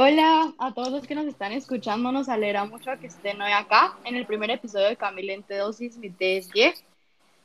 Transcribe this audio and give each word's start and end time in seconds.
Hola 0.00 0.54
a 0.58 0.72
todos 0.74 0.92
los 0.92 1.08
que 1.08 1.16
nos 1.16 1.26
están 1.26 1.50
escuchando, 1.50 2.12
nos 2.12 2.28
alegra 2.28 2.64
mucho 2.64 2.92
que 3.00 3.08
estén 3.08 3.42
hoy 3.42 3.50
acá 3.50 3.96
en 4.04 4.14
el 4.14 4.26
primer 4.26 4.48
episodio 4.48 4.86
de 4.86 4.96
Camila 4.96 5.32
en 5.32 5.44
dosis 5.48 5.96
mi 5.96 6.08
DSG. 6.08 6.72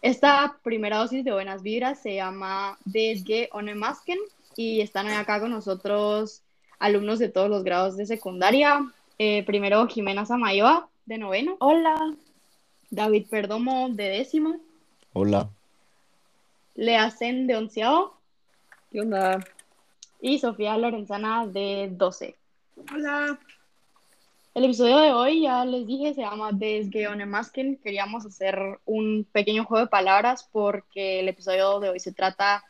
Esta 0.03 0.55
primera 0.61 0.99
dosis 0.99 1.25
de 1.25 1.33
buenas 1.33 1.63
vibras 1.63 1.99
se 2.03 2.13
llama 2.13 2.77
DSG 2.85 3.49
Onemasken 3.53 4.19
y 4.55 4.81
están 4.81 5.07
hoy 5.07 5.13
acá 5.13 5.39
con 5.39 5.49
nosotros 5.49 6.43
alumnos 6.77 7.17
de 7.17 7.29
todos 7.29 7.49
los 7.49 7.63
grados 7.63 7.97
de 7.97 8.05
secundaria. 8.05 8.85
Eh, 9.17 9.43
primero 9.47 9.87
Jimena 9.87 10.27
Samayoa 10.27 10.87
de 11.07 11.17
noveno. 11.17 11.57
Hola. 11.59 12.13
David 12.91 13.29
Perdomo 13.31 13.89
de 13.89 14.09
décimo. 14.09 14.57
Hola. 15.13 15.49
Leacen 16.75 17.47
de 17.47 17.55
onceavo. 17.55 18.15
¿Qué 18.91 19.01
onda? 19.01 19.43
Y 20.21 20.37
Sofía 20.37 20.77
Lorenzana 20.77 21.47
de 21.47 21.89
doce. 21.91 22.35
Hola. 22.75 23.39
El 24.55 24.65
episodio 24.65 24.97
de 24.97 25.13
hoy, 25.13 25.41
ya 25.43 25.63
les 25.63 25.85
dije, 25.85 26.13
se 26.15 26.21
llama 26.21 26.51
Desguione 26.51 27.25
Masken. 27.25 27.77
Queríamos 27.77 28.25
hacer 28.25 28.79
un 28.85 29.27
pequeño 29.31 29.63
juego 29.63 29.85
de 29.85 29.89
palabras 29.89 30.49
porque 30.51 31.19
el 31.19 31.27
episodio 31.27 31.79
de 31.79 31.89
hoy 31.89 31.99
se 31.99 32.13
trata 32.13 32.63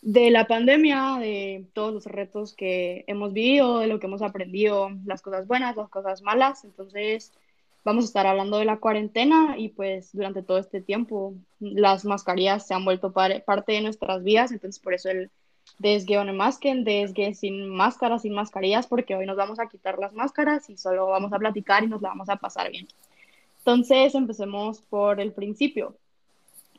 de 0.00 0.30
la 0.32 0.48
pandemia, 0.48 1.18
de 1.20 1.66
todos 1.72 1.94
los 1.94 2.06
retos 2.06 2.52
que 2.54 3.04
hemos 3.06 3.32
vivido, 3.32 3.78
de 3.78 3.86
lo 3.86 4.00
que 4.00 4.06
hemos 4.06 4.22
aprendido, 4.22 4.90
las 5.04 5.22
cosas 5.22 5.46
buenas, 5.46 5.76
las 5.76 5.88
cosas 5.88 6.22
malas. 6.22 6.64
Entonces, 6.64 7.32
vamos 7.84 8.04
a 8.04 8.08
estar 8.08 8.26
hablando 8.26 8.58
de 8.58 8.64
la 8.64 8.78
cuarentena 8.78 9.54
y 9.56 9.68
pues 9.68 10.12
durante 10.12 10.42
todo 10.42 10.58
este 10.58 10.80
tiempo 10.80 11.34
las 11.60 12.04
mascarillas 12.04 12.66
se 12.66 12.74
han 12.74 12.84
vuelto 12.84 13.12
parte 13.12 13.72
de 13.72 13.82
nuestras 13.82 14.24
vidas. 14.24 14.50
Entonces, 14.50 14.82
por 14.82 14.94
eso 14.94 15.10
el 15.10 15.30
desde 15.78 16.18
una 16.18 16.32
Masken, 16.32 16.84
desde 16.84 17.34
sin 17.34 17.68
máscaras, 17.68 18.22
sin 18.22 18.34
mascarillas, 18.34 18.86
porque 18.86 19.14
hoy 19.14 19.26
nos 19.26 19.36
vamos 19.36 19.58
a 19.58 19.68
quitar 19.68 19.98
las 19.98 20.12
máscaras 20.12 20.70
y 20.70 20.76
solo 20.76 21.06
vamos 21.08 21.32
a 21.32 21.38
platicar 21.38 21.82
y 21.82 21.88
nos 21.88 22.02
la 22.02 22.10
vamos 22.10 22.28
a 22.28 22.36
pasar 22.36 22.70
bien. 22.70 22.86
Entonces, 23.58 24.14
empecemos 24.14 24.80
por 24.82 25.20
el 25.20 25.32
principio. 25.32 25.96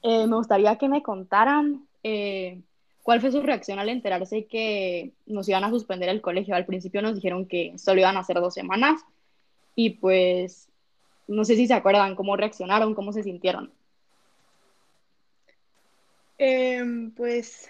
Eh, 0.01 0.27
me 0.27 0.35
gustaría 0.35 0.77
que 0.77 0.89
me 0.89 1.01
contaran 1.01 1.85
eh, 2.03 2.59
cuál 3.03 3.21
fue 3.21 3.31
su 3.31 3.41
reacción 3.41 3.79
al 3.79 3.89
enterarse 3.89 4.45
que 4.45 5.11
nos 5.25 5.47
iban 5.47 5.63
a 5.63 5.69
suspender 5.69 6.09
el 6.09 6.21
colegio. 6.21 6.55
Al 6.55 6.65
principio 6.65 7.01
nos 7.01 7.15
dijeron 7.15 7.45
que 7.45 7.73
solo 7.77 8.01
iban 8.01 8.17
a 8.17 8.23
ser 8.23 8.37
dos 8.37 8.53
semanas 8.53 9.01
y 9.75 9.91
pues 9.91 10.67
no 11.27 11.45
sé 11.45 11.55
si 11.55 11.67
se 11.67 11.73
acuerdan 11.73 12.15
cómo 12.15 12.35
reaccionaron, 12.35 12.95
cómo 12.95 13.13
se 13.13 13.23
sintieron. 13.23 13.71
Em, 16.37 17.11
pues 17.11 17.69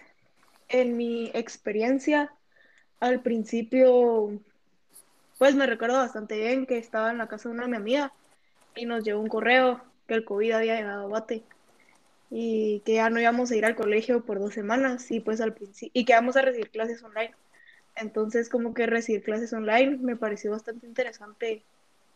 en 0.69 0.97
mi 0.97 1.31
experiencia, 1.33 2.31
al 2.99 3.21
principio, 3.21 4.39
pues 5.37 5.55
me 5.55 5.65
recuerdo 5.65 5.97
bastante 5.97 6.37
bien 6.37 6.65
que 6.65 6.77
estaba 6.77 7.11
en 7.11 7.17
la 7.17 7.27
casa 7.27 7.49
de 7.49 7.55
una 7.55 7.63
de 7.63 7.69
mi 7.69 7.77
amiga 7.77 8.13
y 8.75 8.85
nos 8.85 9.03
llegó 9.03 9.19
un 9.19 9.29
correo 9.29 9.83
que 10.07 10.13
el 10.13 10.25
COVID 10.25 10.51
había 10.51 10.75
llegado 10.75 11.05
a 11.05 11.07
Bate 11.07 11.43
y 12.29 12.81
que 12.85 12.95
ya 12.95 13.09
no 13.09 13.19
íbamos 13.19 13.51
a 13.51 13.55
ir 13.55 13.65
al 13.65 13.75
colegio 13.75 14.25
por 14.25 14.39
dos 14.39 14.53
semanas 14.53 15.11
y 15.11 15.19
pues 15.19 15.39
al 15.41 15.53
principio, 15.53 15.91
y 15.93 16.05
que 16.05 16.13
íbamos 16.13 16.35
a 16.35 16.41
recibir 16.41 16.69
clases 16.69 17.03
online. 17.03 17.33
Entonces 17.95 18.49
como 18.49 18.73
que 18.73 18.87
recibir 18.87 19.23
clases 19.23 19.53
online 19.53 19.97
me 19.97 20.15
pareció 20.15 20.51
bastante 20.51 20.87
interesante 20.87 21.61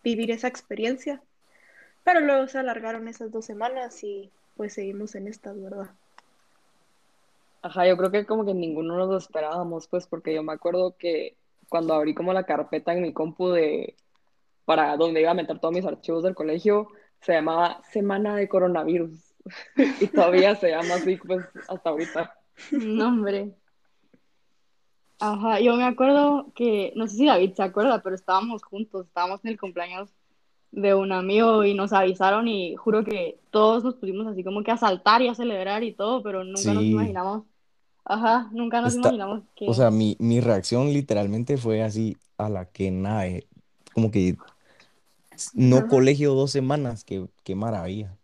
vivir 0.04 0.32
esa 0.32 0.48
experiencia. 0.48 1.22
Pero 2.04 2.22
luego 2.22 2.48
se 2.48 2.58
alargaron 2.58 3.08
esas 3.08 3.32
dos 3.32 3.45
semanas 3.45 4.04
y 4.04 4.32
pues 4.56 4.73
seguimos 4.73 5.14
en 5.16 5.28
estas, 5.28 5.61
¿verdad? 5.61 5.89
Ajá, 7.62 7.88
yo 7.88 7.98
creo 7.98 8.12
que 8.12 8.26
como 8.26 8.46
que 8.46 8.54
ninguno 8.54 8.96
nos 8.98 9.10
lo 9.10 9.18
esperábamos, 9.18 9.88
pues, 9.88 10.08
porque 10.08 10.34
yo 10.34 10.44
me 10.44 10.54
acuerdo 10.54 10.96
que 10.98 11.38
cuando 11.70 11.94
abrí 11.94 12.14
como 12.14 12.34
la 12.34 12.46
carpeta 12.46 12.94
en 12.94 13.02
mi 13.02 13.14
compu 13.14 13.50
de 13.50 13.96
para 14.66 14.98
donde 14.98 15.22
iba 15.22 15.32
a 15.32 15.34
meter 15.34 15.60
todos 15.60 15.74
mis 15.74 15.86
archivos 15.86 16.24
del 16.24 16.36
colegio, 16.36 16.90
se 17.22 17.34
llamaba 17.34 17.82
Semana 17.92 18.36
de 18.36 18.50
Coronavirus. 18.50 19.34
y 20.02 20.08
todavía 20.08 20.56
se 20.56 20.70
llama 20.70 20.96
así, 20.96 21.16
pues, 21.16 21.46
hasta 21.70 21.90
ahorita. 21.90 22.36
No, 22.72 23.08
hombre. 23.08 23.56
Ajá, 25.20 25.60
yo 25.60 25.76
me 25.76 25.86
acuerdo 25.86 26.52
que, 26.54 26.92
no 26.96 27.08
sé 27.08 27.16
si 27.16 27.26
David 27.26 27.54
se 27.54 27.64
acuerda, 27.64 28.04
pero 28.04 28.16
estábamos 28.16 28.62
juntos, 28.64 29.08
estábamos 29.08 29.44
en 29.46 29.52
el 29.52 29.60
cumpleaños 29.60 30.14
de 30.72 30.94
un 30.94 31.11
amigo 31.11 31.64
y 31.64 31.73
nos 31.73 31.94
avisaron 31.94 32.48
y 32.48 32.76
juro 32.76 33.04
que 33.04 33.39
todos 33.52 33.83
nos 33.83 33.95
pusimos 33.95 34.28
así 34.28 34.44
como 34.44 34.64
que 34.64 34.72
a 34.72 34.78
saltar 34.78 35.22
y 35.22 35.28
a 35.28 35.36
celebrar 35.36 35.83
y 35.83 35.94
todo, 35.94 36.22
pero 36.22 36.44
nunca 36.44 36.73
nos 36.73 36.83
imaginamos, 36.83 37.44
ajá, 38.05 38.50
nunca 38.52 38.82
nos 38.82 38.95
imaginamos 38.95 39.44
que... 39.55 39.67
O 39.67 39.73
sea, 39.73 39.92
mi, 39.92 40.16
mi 40.20 40.39
reacción 40.39 40.94
literalmente 40.94 41.58
fue 41.58 41.82
así 41.83 42.17
a 42.38 42.50
la 42.50 42.66
que 42.66 42.92
nada, 42.92 43.28
eh, 43.28 43.48
como 43.94 44.11
que 44.11 44.38
no 45.54 45.88
colegio 45.88 46.33
dos 46.33 46.52
semanas, 46.52 47.04
qué, 47.04 47.28
qué 47.44 47.55
maravilla. 47.55 48.16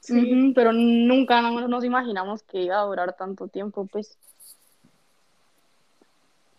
Sí, 0.00 0.52
pero 0.54 0.72
nunca 0.72 1.42
nos 1.42 1.84
imaginamos 1.84 2.42
que 2.42 2.62
iba 2.62 2.80
a 2.80 2.84
durar 2.84 3.14
tanto 3.16 3.48
tiempo, 3.48 3.86
pues. 3.86 4.16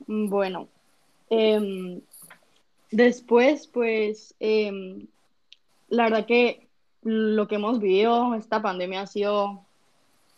Bueno, 0.06 0.68
em, 1.30 2.02
después, 2.92 3.68
pues, 3.68 4.36
em, 4.40 5.08
la 5.90 6.04
verdad 6.04 6.26
que 6.26 6.70
lo 7.02 7.48
que 7.48 7.56
hemos 7.56 7.80
vivido, 7.80 8.36
esta 8.36 8.62
pandemia 8.62 9.02
ha 9.02 9.08
sido 9.08 9.66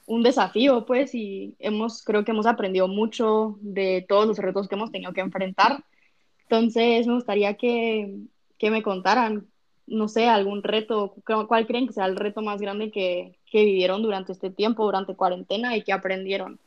un 0.06 0.24
desafío, 0.24 0.86
pues, 0.86 1.16
y 1.16 1.56
hemos, 1.60 2.04
creo 2.04 2.26
que 2.26 2.32
hemos 2.32 2.46
aprendido 2.46 2.88
mucho 2.88 3.58
de 3.62 4.06
todos 4.08 4.28
los 4.28 4.38
retos 4.38 4.68
que 4.68 4.76
hemos 4.76 4.92
tenido 4.92 5.14
que 5.14 5.22
enfrentar. 5.22 5.84
Entonces, 6.44 7.08
me 7.08 7.16
gustaría 7.16 7.56
que, 7.56 8.18
que 8.58 8.72
me 8.72 8.84
contaran, 8.84 9.48
no 9.88 10.08
sé, 10.08 10.28
algún 10.28 10.64
reto, 10.64 11.16
cuál 11.48 11.68
creen 11.68 11.88
que 11.88 11.94
sea 11.94 12.06
el 12.06 12.18
reto 12.18 12.42
más 12.42 12.62
grande 12.62 12.92
que, 12.92 13.38
que 13.46 13.64
vivieron 13.64 14.02
durante 14.02 14.32
este 14.34 14.50
tiempo, 14.50 14.84
durante 14.84 15.16
cuarentena 15.16 15.76
y 15.78 15.84
que 15.84 15.94
aprendieron. 15.94 16.60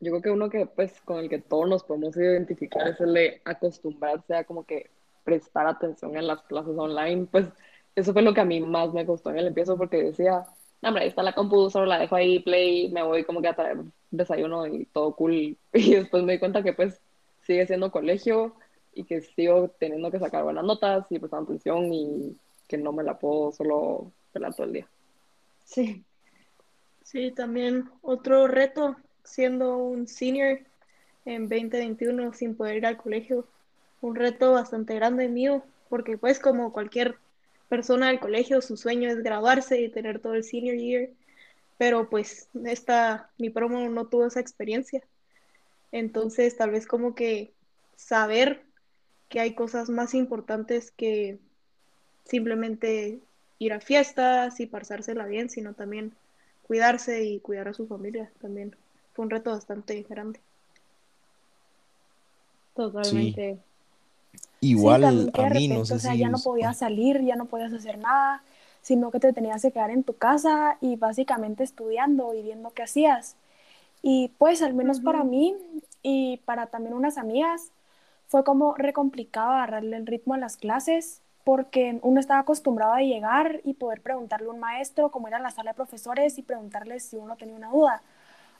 Yo 0.00 0.10
creo 0.10 0.22
que 0.22 0.30
uno 0.30 0.50
que, 0.50 0.66
pues, 0.66 1.00
con 1.02 1.18
el 1.18 1.28
que 1.28 1.38
todos 1.38 1.68
nos 1.68 1.84
podemos 1.84 2.16
identificar 2.16 2.88
es 2.88 3.00
el 3.00 3.12
de 3.14 3.40
acostumbrarse 3.44 4.34
a 4.34 4.44
como 4.44 4.64
que 4.64 4.90
prestar 5.24 5.66
atención 5.66 6.16
en 6.16 6.26
las 6.26 6.42
clases 6.42 6.76
online, 6.76 7.26
pues 7.30 7.48
eso 7.94 8.12
fue 8.12 8.22
lo 8.22 8.34
que 8.34 8.40
a 8.40 8.44
mí 8.44 8.60
más 8.60 8.92
me 8.92 9.06
costó 9.06 9.30
en 9.30 9.38
el 9.38 9.48
empiezo 9.48 9.76
porque 9.76 10.02
decía, 10.02 10.46
no, 10.80 10.88
hombre, 10.88 11.04
ahí 11.04 11.08
está 11.08 11.22
la 11.22 11.34
compu, 11.34 11.70
solo 11.70 11.86
la 11.86 11.98
dejo 11.98 12.16
ahí, 12.16 12.40
play, 12.40 12.90
me 12.90 13.02
voy 13.02 13.24
como 13.24 13.40
que 13.40 13.48
a 13.48 13.54
traer 13.54 13.78
desayuno 14.10 14.66
y 14.66 14.86
todo 14.86 15.14
cool. 15.14 15.56
Y 15.72 15.94
después 15.94 16.22
me 16.24 16.32
di 16.32 16.38
cuenta 16.38 16.62
que 16.62 16.72
pues 16.72 17.00
sigue 17.42 17.66
siendo 17.66 17.90
colegio 17.90 18.54
y 18.94 19.04
que 19.04 19.20
sigo 19.20 19.68
teniendo 19.78 20.10
que 20.10 20.18
sacar 20.18 20.44
buenas 20.44 20.64
notas 20.64 21.06
y 21.10 21.18
prestar 21.18 21.42
atención 21.42 21.92
y 21.92 22.36
que 22.68 22.78
no 22.78 22.92
me 22.92 23.02
la 23.02 23.18
puedo 23.18 23.52
solo 23.52 24.12
pelar 24.32 24.54
todo 24.54 24.66
el 24.66 24.72
día. 24.72 24.86
Sí. 25.64 26.04
Sí, 27.02 27.30
también 27.32 27.90
otro 28.00 28.46
reto, 28.46 28.96
siendo 29.24 29.76
un 29.76 30.06
senior 30.06 30.60
en 31.24 31.48
2021 31.48 32.32
sin 32.32 32.56
poder 32.56 32.76
ir 32.76 32.86
al 32.86 32.96
colegio, 32.96 33.46
un 34.02 34.16
reto 34.16 34.52
bastante 34.52 34.94
grande 34.94 35.28
mío, 35.28 35.64
porque 35.88 36.18
pues 36.18 36.38
como 36.38 36.72
cualquier 36.72 37.16
persona 37.68 38.08
del 38.08 38.20
colegio, 38.20 38.60
su 38.60 38.76
sueño 38.76 39.08
es 39.08 39.22
graduarse 39.22 39.80
y 39.80 39.88
tener 39.88 40.20
todo 40.20 40.34
el 40.34 40.44
senior 40.44 40.76
year, 40.76 41.08
pero 41.78 42.10
pues 42.10 42.48
esta, 42.64 43.30
mi 43.38 43.48
promo 43.48 43.88
no 43.88 44.06
tuvo 44.08 44.26
esa 44.26 44.40
experiencia. 44.40 45.02
Entonces 45.92 46.56
tal 46.56 46.70
vez 46.70 46.86
como 46.86 47.14
que 47.14 47.52
saber 47.96 48.62
que 49.28 49.40
hay 49.40 49.54
cosas 49.54 49.88
más 49.88 50.14
importantes 50.14 50.90
que 50.90 51.38
simplemente 52.24 53.20
ir 53.58 53.72
a 53.72 53.80
fiestas 53.80 54.58
y 54.60 54.66
pasársela 54.66 55.26
bien, 55.26 55.48
sino 55.48 55.74
también 55.74 56.12
cuidarse 56.66 57.24
y 57.24 57.40
cuidar 57.40 57.68
a 57.68 57.74
su 57.74 57.86
familia 57.86 58.30
también. 58.40 58.74
Fue 59.14 59.24
un 59.24 59.30
reto 59.30 59.50
bastante 59.50 60.04
grande. 60.08 60.40
Totalmente. 62.74 63.58
Igual 64.62 65.04
a 65.04 65.10
mí, 65.50 65.66
no 65.66 65.84
sé 65.84 65.94
o 65.94 65.98
sea, 65.98 66.14
ya 66.14 66.28
no 66.28 66.38
podías 66.38 66.78
salir, 66.78 67.20
ya 67.22 67.34
no 67.34 67.46
podías 67.46 67.72
hacer 67.72 67.98
nada, 67.98 68.44
sino 68.80 69.10
que 69.10 69.18
te 69.18 69.32
tenías 69.32 69.60
que 69.60 69.72
quedar 69.72 69.90
en 69.90 70.04
tu 70.04 70.16
casa 70.16 70.78
y 70.80 70.94
básicamente 70.94 71.64
estudiando 71.64 72.32
y 72.32 72.42
viendo 72.42 72.70
qué 72.70 72.84
hacías. 72.84 73.36
Y 74.02 74.28
pues 74.38 74.62
al 74.62 74.74
menos 74.74 75.00
para 75.00 75.24
mí 75.24 75.56
y 76.02 76.38
para 76.44 76.66
también 76.66 76.94
unas 76.94 77.18
amigas 77.18 77.72
fue 78.28 78.44
como 78.44 78.74
recomplicado 78.74 79.50
agarrarle 79.50 79.96
el 79.96 80.06
ritmo 80.06 80.34
a 80.34 80.38
las 80.38 80.56
clases 80.56 81.20
porque 81.44 81.98
uno 82.02 82.20
estaba 82.20 82.40
acostumbrado 82.40 82.92
a 82.94 83.00
llegar 83.02 83.60
y 83.64 83.74
poder 83.74 84.00
preguntarle 84.00 84.46
a 84.46 84.50
un 84.50 84.60
maestro 84.60 85.10
cómo 85.10 85.26
era 85.26 85.40
la 85.40 85.50
sala 85.50 85.72
de 85.72 85.76
profesores 85.76 86.38
y 86.38 86.42
preguntarle 86.42 87.00
si 87.00 87.16
uno 87.16 87.36
tenía 87.36 87.56
una 87.56 87.70
duda. 87.70 88.00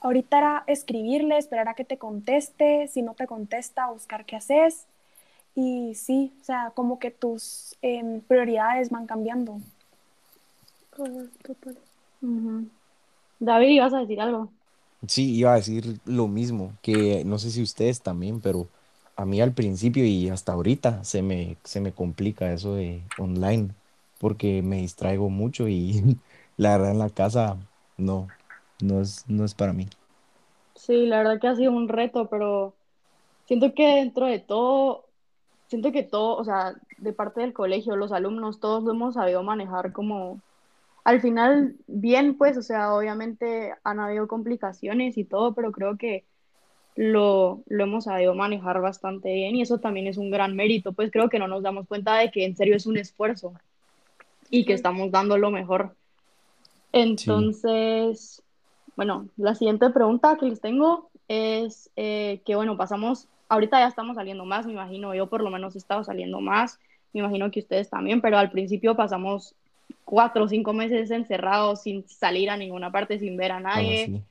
Ahorita 0.01 0.39
era 0.39 0.65
escribirle, 0.67 1.39
esperar 1.39 1.69
a 1.69 1.75
que 1.75 1.85
te 1.85 1.97
conteste, 1.97 2.89
si 2.89 3.03
no 3.03 3.15
te 3.15 3.29
contesta, 3.29 3.87
buscar 3.87 4.25
qué 4.25 4.35
haces 4.37 4.87
y 5.55 5.95
sí, 5.95 6.37
o 6.41 6.45
sea, 6.45 6.73
como 6.75 6.99
que 6.99 7.11
tus 7.11 7.77
em, 7.83 8.21
prioridades 8.23 8.91
van 8.91 9.07
cambiando. 9.07 9.59
David, 13.39 13.69
¿ibas 13.69 13.95
a 13.95 14.01
decir 14.01 14.21
algo? 14.21 14.53
Sí, 15.09 15.35
iba 15.37 15.53
a 15.53 15.57
decir 15.57 16.01
lo 16.05 16.29
mismo, 16.29 16.79
que 16.81 17.25
no 17.25 17.39
sé 17.39 17.51
si 17.51 17.61
ustedes 17.63 18.03
también, 18.03 18.41
pero 18.41 18.69
a 19.17 19.25
mí 19.27 19.41
al 19.41 19.53
principio 19.53 20.05
y 20.05 20.29
hasta 20.29 20.53
ahorita 20.53 21.03
se 21.05 21.23
me, 21.23 21.59
se 21.65 21.81
me 21.81 21.93
complica 21.93 22.53
eso 22.53 22.75
de 22.77 23.03
online 23.17 23.75
porque 24.19 24.63
me 24.63 24.77
distraigo 24.79 25.29
mucho 25.29 25.69
y 25.69 26.21
la 26.57 26.77
verdad 26.79 26.93
en 26.93 26.99
la 27.01 27.11
casa 27.11 27.59
no, 27.97 28.29
no 28.81 29.01
es, 29.01 29.25
no 29.29 29.45
es 29.45 29.55
para 29.55 29.73
mí. 29.73 29.89
Sí, 30.77 31.07
la 31.07 31.19
verdad 31.19 31.41
que 31.41 31.49
ha 31.49 31.57
sido 31.57 31.73
un 31.73 31.89
reto, 31.89 32.29
pero 32.29 32.75
siento 33.47 33.75
que 33.75 33.97
dentro 33.97 34.27
de 34.27 34.41
todo, 34.41 35.12
siento 35.73 35.91
que 35.91 36.03
todo, 36.03 36.37
o 36.37 36.45
sea, 36.45 36.75
de 36.99 37.15
parte 37.15 37.41
del 37.41 37.55
colegio, 37.55 37.97
los 37.97 38.13
alumnos, 38.13 38.61
todos 38.61 38.85
lo 38.85 38.91
hemos 38.91 39.15
sabido 39.15 39.43
manejar 39.43 39.93
como 39.93 40.43
al 41.03 41.23
final 41.23 41.77
bien, 41.87 42.37
pues, 42.37 42.59
o 42.59 42.63
sea, 42.63 42.95
obviamente 42.95 43.73
han 43.83 43.99
habido 43.99 44.29
complicaciones 44.29 45.17
y 45.17 45.25
todo, 45.25 45.55
pero 45.55 45.73
creo 45.73 45.97
que 45.97 46.25
lo, 46.95 47.63
lo 47.69 47.85
hemos 47.85 48.05
sabido 48.05 48.35
manejar 48.35 48.83
bastante 48.83 49.33
bien 49.33 49.57
y 49.57 49.63
eso 49.63 49.79
también 49.79 50.07
es 50.09 50.19
un 50.19 50.31
gran 50.31 50.55
mérito, 50.55 50.93
pues 50.93 51.11
creo 51.11 51.31
que 51.31 51.39
no 51.39 51.49
nos 51.49 51.63
damos 51.63 51.89
cuenta 51.89 52.19
de 52.19 52.31
que 52.31 52.45
en 52.45 52.55
serio 52.55 52.77
es 52.77 52.85
un 52.85 52.99
esfuerzo 52.99 53.55
y 54.51 54.67
que 54.67 54.75
estamos 54.75 55.11
dando 55.11 55.39
lo 55.39 55.51
mejor. 55.51 55.97
Entonces, 56.93 58.43
bueno, 58.95 59.27
la 59.39 59.55
siguiente 59.55 59.89
pregunta 59.89 60.37
que 60.37 60.45
les 60.45 60.61
tengo 60.61 61.09
es 61.29 61.91
eh, 61.97 62.43
que, 62.45 62.57
bueno, 62.57 62.77
pasamos, 62.77 63.27
ahorita 63.53 63.79
ya 63.79 63.87
estamos 63.87 64.17
saliendo 64.17 64.47
más, 64.47 64.65
me 64.65 64.73
imagino, 64.73 65.15
yo 65.15 65.27
por 65.27 65.43
lo 65.43 65.51
menos 65.51 65.75
he 65.75 65.79
estado 65.79 66.03
saliendo 66.03 66.41
más, 66.41 66.81
me 67.13 67.21
imagino 67.21 67.51
que 67.51 67.61
ustedes 67.61 67.91
también, 67.91 68.23
pero 68.23 68.39
al 68.39 68.51
principio 68.51 68.97
pasamos 68.97 69.55
cuatro 70.07 70.45
o 70.45 70.49
cinco 70.49 70.73
meses 70.73 71.11
encerrados 71.11 71.83
sin 71.83 72.09
salir 72.09 72.49
a 72.49 72.57
ninguna 72.57 72.91
parte, 72.91 73.19
sin 73.19 73.37
ver 73.37 73.53
a 73.53 73.61
nadie. 73.61 74.23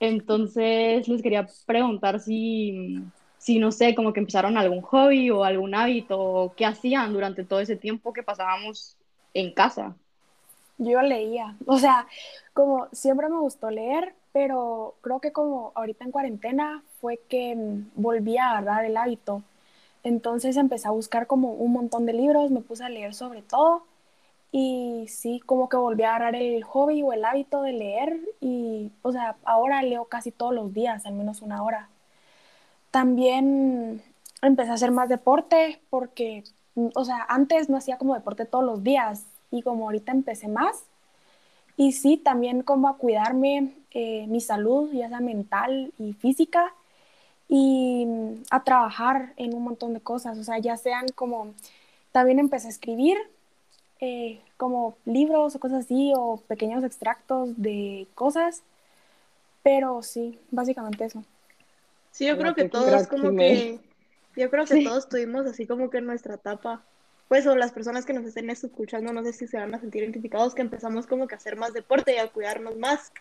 Entonces 0.00 1.06
les 1.06 1.22
quería 1.22 1.46
preguntar 1.64 2.18
si, 2.18 3.00
si, 3.38 3.60
no 3.60 3.70
sé, 3.70 3.94
como 3.94 4.12
que 4.12 4.18
empezaron 4.18 4.58
algún 4.58 4.80
hobby 4.80 5.30
o 5.30 5.44
algún 5.44 5.76
hábito, 5.76 6.18
o 6.18 6.54
qué 6.54 6.66
hacían 6.66 7.12
durante 7.12 7.44
todo 7.44 7.60
ese 7.60 7.76
tiempo 7.76 8.12
que 8.12 8.24
pasábamos 8.24 8.96
en 9.32 9.52
casa. 9.52 9.94
Yo 10.78 11.00
leía, 11.02 11.54
o 11.66 11.78
sea, 11.78 12.08
como 12.52 12.88
siempre 12.90 13.28
me 13.28 13.38
gustó 13.38 13.70
leer, 13.70 14.14
pero 14.32 14.96
creo 15.02 15.20
que 15.20 15.30
como 15.30 15.70
ahorita 15.76 16.04
en 16.04 16.10
cuarentena 16.10 16.82
fue 17.00 17.18
que 17.28 17.54
mm, 17.56 17.90
volví 17.96 18.38
a 18.38 18.58
agarrar 18.58 18.84
el 18.84 18.96
hábito. 18.96 19.42
Entonces 20.04 20.56
empecé 20.56 20.88
a 20.88 20.92
buscar 20.92 21.26
como 21.26 21.52
un 21.52 21.72
montón 21.72 22.06
de 22.06 22.12
libros, 22.14 22.50
me 22.50 22.60
puse 22.60 22.84
a 22.84 22.88
leer 22.88 23.14
sobre 23.14 23.42
todo 23.42 23.82
y 24.52 25.06
sí, 25.08 25.40
como 25.46 25.68
que 25.68 25.76
volví 25.76 26.02
a 26.02 26.16
agarrar 26.16 26.34
el 26.36 26.64
hobby 26.64 27.02
o 27.02 27.12
el 27.12 27.24
hábito 27.24 27.62
de 27.62 27.72
leer 27.72 28.20
y, 28.40 28.90
o 29.02 29.12
sea, 29.12 29.36
ahora 29.44 29.82
leo 29.82 30.06
casi 30.06 30.32
todos 30.32 30.54
los 30.54 30.74
días, 30.74 31.06
al 31.06 31.14
menos 31.14 31.42
una 31.42 31.62
hora. 31.62 31.88
También 32.90 34.02
empecé 34.42 34.70
a 34.70 34.74
hacer 34.74 34.90
más 34.90 35.08
deporte 35.08 35.80
porque, 35.90 36.44
mm, 36.74 36.88
o 36.94 37.04
sea, 37.04 37.24
antes 37.28 37.68
no 37.68 37.76
hacía 37.76 37.98
como 37.98 38.14
deporte 38.14 38.44
todos 38.46 38.64
los 38.64 38.82
días 38.82 39.24
y 39.50 39.62
como 39.62 39.84
ahorita 39.84 40.12
empecé 40.12 40.48
más. 40.48 40.84
Y 41.76 41.92
sí, 41.92 42.16
también 42.16 42.62
como 42.62 42.88
a 42.88 42.96
cuidarme 42.98 43.74
eh, 43.92 44.26
mi 44.28 44.40
salud, 44.40 44.92
ya 44.92 45.08
sea 45.08 45.20
mental 45.20 45.92
y 45.98 46.12
física, 46.14 46.74
y 47.50 48.06
mm, 48.06 48.44
a 48.50 48.62
trabajar 48.62 49.34
en 49.36 49.54
un 49.54 49.64
montón 49.64 49.92
de 49.92 50.00
cosas, 50.00 50.38
o 50.38 50.44
sea, 50.44 50.58
ya 50.58 50.76
sean 50.76 51.06
como, 51.16 51.52
también 52.12 52.38
empecé 52.38 52.68
a 52.68 52.70
escribir 52.70 53.18
eh, 54.00 54.40
como 54.56 54.96
libros 55.04 55.56
o 55.56 55.60
cosas 55.60 55.84
así, 55.84 56.12
o 56.16 56.36
pequeños 56.46 56.84
extractos 56.84 57.60
de 57.60 58.06
cosas, 58.14 58.62
pero 59.64 60.02
sí, 60.02 60.38
básicamente 60.52 61.04
eso. 61.04 61.24
Sí, 62.12 62.26
yo 62.26 62.38
creo 62.38 62.54
que 62.54 62.68
todos 62.68 63.08
como 63.08 63.36
que, 63.36 63.80
yo 64.36 64.48
creo 64.48 64.64
que 64.64 64.84
todos 64.84 65.08
tuvimos 65.08 65.44
así 65.46 65.66
como 65.66 65.90
que 65.90 66.00
nuestra 66.00 66.36
etapa, 66.36 66.82
pues 67.26 67.46
o 67.48 67.56
las 67.56 67.72
personas 67.72 68.06
que 68.06 68.12
nos 68.12 68.24
estén 68.24 68.48
escuchando, 68.48 69.12
no 69.12 69.24
sé 69.24 69.32
si 69.32 69.48
se 69.48 69.58
van 69.58 69.74
a 69.74 69.80
sentir 69.80 70.04
identificados, 70.04 70.54
que 70.54 70.62
empezamos 70.62 71.08
como 71.08 71.26
que 71.26 71.34
a 71.34 71.38
hacer 71.38 71.56
más 71.56 71.72
deporte 71.72 72.14
y 72.14 72.18
a 72.18 72.28
cuidarnos 72.28 72.76
más. 72.76 73.12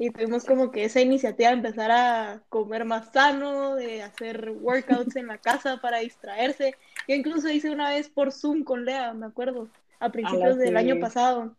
Y 0.00 0.08
tuvimos 0.08 0.46
como 0.46 0.70
que 0.70 0.84
esa 0.84 1.02
iniciativa 1.02 1.50
de 1.50 1.56
empezar 1.56 1.90
a 1.90 2.40
comer 2.48 2.86
más 2.86 3.12
sano, 3.12 3.74
de 3.74 4.02
hacer 4.02 4.50
workouts 4.62 5.14
en 5.16 5.26
la 5.26 5.36
casa 5.36 5.76
para 5.76 5.98
distraerse. 5.98 6.74
Yo 7.06 7.16
incluso 7.16 7.50
hice 7.50 7.70
una 7.70 7.90
vez 7.90 8.08
por 8.08 8.32
Zoom 8.32 8.64
con 8.64 8.86
Lea, 8.86 9.12
me 9.12 9.26
acuerdo 9.26 9.68
a 9.98 10.08
principios 10.08 10.56
del 10.56 10.78
año 10.78 10.98
pasado. 11.00 11.54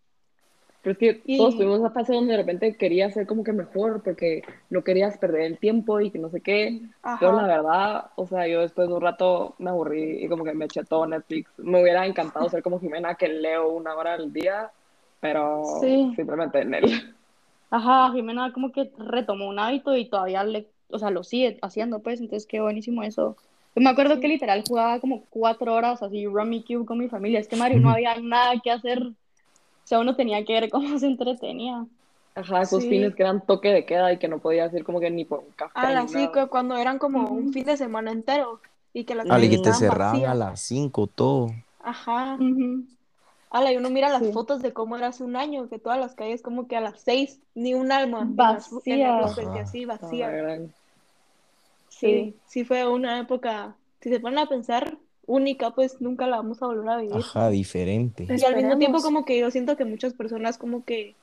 Pero 0.81 0.93
es 0.93 0.97
que 0.97 1.37
todos 1.37 1.55
tuvimos 1.55 1.81
esa 1.81 1.91
fase 1.91 2.13
donde 2.13 2.31
de 2.31 2.37
repente 2.37 2.75
querías 2.75 3.13
ser 3.13 3.27
como 3.27 3.43
que 3.43 3.53
mejor 3.53 4.01
porque 4.01 4.41
no 4.71 4.83
querías 4.83 5.19
perder 5.19 5.43
el 5.43 5.59
tiempo 5.59 5.99
y 5.99 6.09
que 6.09 6.17
no 6.17 6.31
sé 6.31 6.41
qué. 6.41 6.81
Pero 7.19 7.33
la 7.33 7.45
verdad, 7.45 8.05
o 8.15 8.25
sea, 8.25 8.47
yo 8.47 8.61
después 8.61 8.87
de 8.87 8.95
un 8.95 9.01
rato 9.01 9.53
me 9.59 9.69
aburrí 9.69 10.25
y 10.25 10.27
como 10.27 10.43
que 10.43 10.55
me 10.55 10.65
eché 10.65 10.83
todo 10.83 11.05
Netflix. 11.05 11.51
Me 11.57 11.79
hubiera 11.79 12.07
encantado 12.07 12.49
ser 12.49 12.63
como 12.63 12.79
Jimena 12.79 13.13
que 13.13 13.27
leo 13.27 13.69
una 13.69 13.93
hora 13.93 14.13
al 14.13 14.33
día, 14.33 14.71
pero 15.19 15.63
simplemente 16.15 16.61
en 16.61 16.73
él. 16.73 17.15
Ajá, 17.71 18.11
Jimena 18.11 18.51
como 18.51 18.71
que 18.71 18.91
retomó 18.97 19.47
un 19.47 19.57
hábito 19.57 19.95
y 19.95 20.09
todavía 20.09 20.43
le, 20.43 20.67
o 20.89 20.99
sea, 20.99 21.09
lo 21.09 21.23
sigue 21.23 21.57
haciendo, 21.61 21.99
pues, 21.99 22.19
entonces 22.19 22.45
qué 22.47 22.59
buenísimo 22.61 23.01
eso. 23.01 23.37
Yo 23.75 23.81
me 23.81 23.89
acuerdo 23.89 24.19
que 24.19 24.27
literal 24.27 24.63
jugaba 24.67 24.99
como 24.99 25.23
cuatro 25.29 25.73
horas 25.73 26.03
así 26.03 26.25
Rummy 26.27 26.63
Cube 26.63 26.85
con 26.85 26.97
mi 26.97 27.07
familia. 27.07 27.39
Es 27.39 27.47
que 27.47 27.55
Mario 27.55 27.79
no 27.79 27.89
había 27.89 28.15
nada 28.17 28.59
que 28.61 28.69
hacer. 28.69 29.01
O 29.01 29.13
sea, 29.85 29.99
uno 29.99 30.15
tenía 30.15 30.43
que 30.43 30.53
ver 30.53 30.69
cómo 30.69 30.99
se 30.99 31.07
entretenía. 31.07 31.85
Ajá, 32.35 32.61
esos 32.61 32.83
fines 32.83 33.15
que 33.15 33.23
eran 33.23 33.45
toque 33.45 33.69
de 33.69 33.85
queda 33.85 34.11
y 34.11 34.17
que 34.17 34.27
no 34.27 34.39
podía 34.39 34.65
hacer 34.65 34.83
como 34.83 34.99
que 34.99 35.09
ni 35.09 35.23
por 35.23 35.39
un 35.39 35.51
café. 35.51 35.71
Ah, 35.75 36.05
sí, 36.07 36.27
cuando 36.49 36.75
eran 36.77 36.99
como 36.99 37.29
un 37.29 37.53
fin 37.53 37.65
de 37.65 37.77
semana 37.77 38.11
entero 38.11 38.59
y 38.93 39.05
que 39.05 39.15
las 39.15 39.27
Ah, 39.29 39.39
que 39.39 39.57
te 39.57 39.73
cerraban 39.73 40.25
a 40.25 40.35
las 40.35 40.61
cinco 40.61 41.07
todo. 41.07 41.51
Ajá. 41.83 42.37
Uh 42.39 42.83
y 43.71 43.77
uno 43.77 43.89
mira 43.89 44.09
las 44.09 44.31
fotos 44.31 44.61
de 44.61 44.73
cómo 44.73 44.95
era 44.95 45.07
hace 45.07 45.23
un 45.23 45.35
año, 45.35 45.67
que 45.69 45.79
todas 45.79 45.99
las 45.99 46.15
calles 46.15 46.41
como 46.41 46.67
que 46.67 46.77
a 46.77 46.81
las 46.81 47.01
seis, 47.01 47.39
ni 47.53 47.73
un 47.73 47.91
alma. 47.91 48.25
Vacía. 48.29 49.25
Así, 49.61 49.85
vacía. 49.85 50.69
Sí, 51.89 52.35
sí 52.47 52.63
fue 52.63 52.87
una 52.87 53.19
época, 53.19 53.75
si 53.99 54.09
se 54.09 54.19
ponen 54.19 54.39
a 54.39 54.47
pensar, 54.47 54.97
única, 55.27 55.71
pues 55.71 56.01
nunca 56.01 56.25
la 56.27 56.37
vamos 56.37 56.61
a 56.63 56.67
volver 56.67 56.89
a 56.89 56.97
vivir. 56.97 57.17
Ajá, 57.17 57.49
diferente. 57.49 58.25
Y 58.29 58.43
al 58.43 58.55
mismo 58.55 58.77
tiempo 58.77 59.01
como 59.01 59.25
que 59.25 59.37
yo 59.37 59.51
siento 59.51 59.75
que 59.75 59.85
muchas 59.85 60.13
personas 60.13 60.57
como 60.57 60.85
que, 60.85 61.15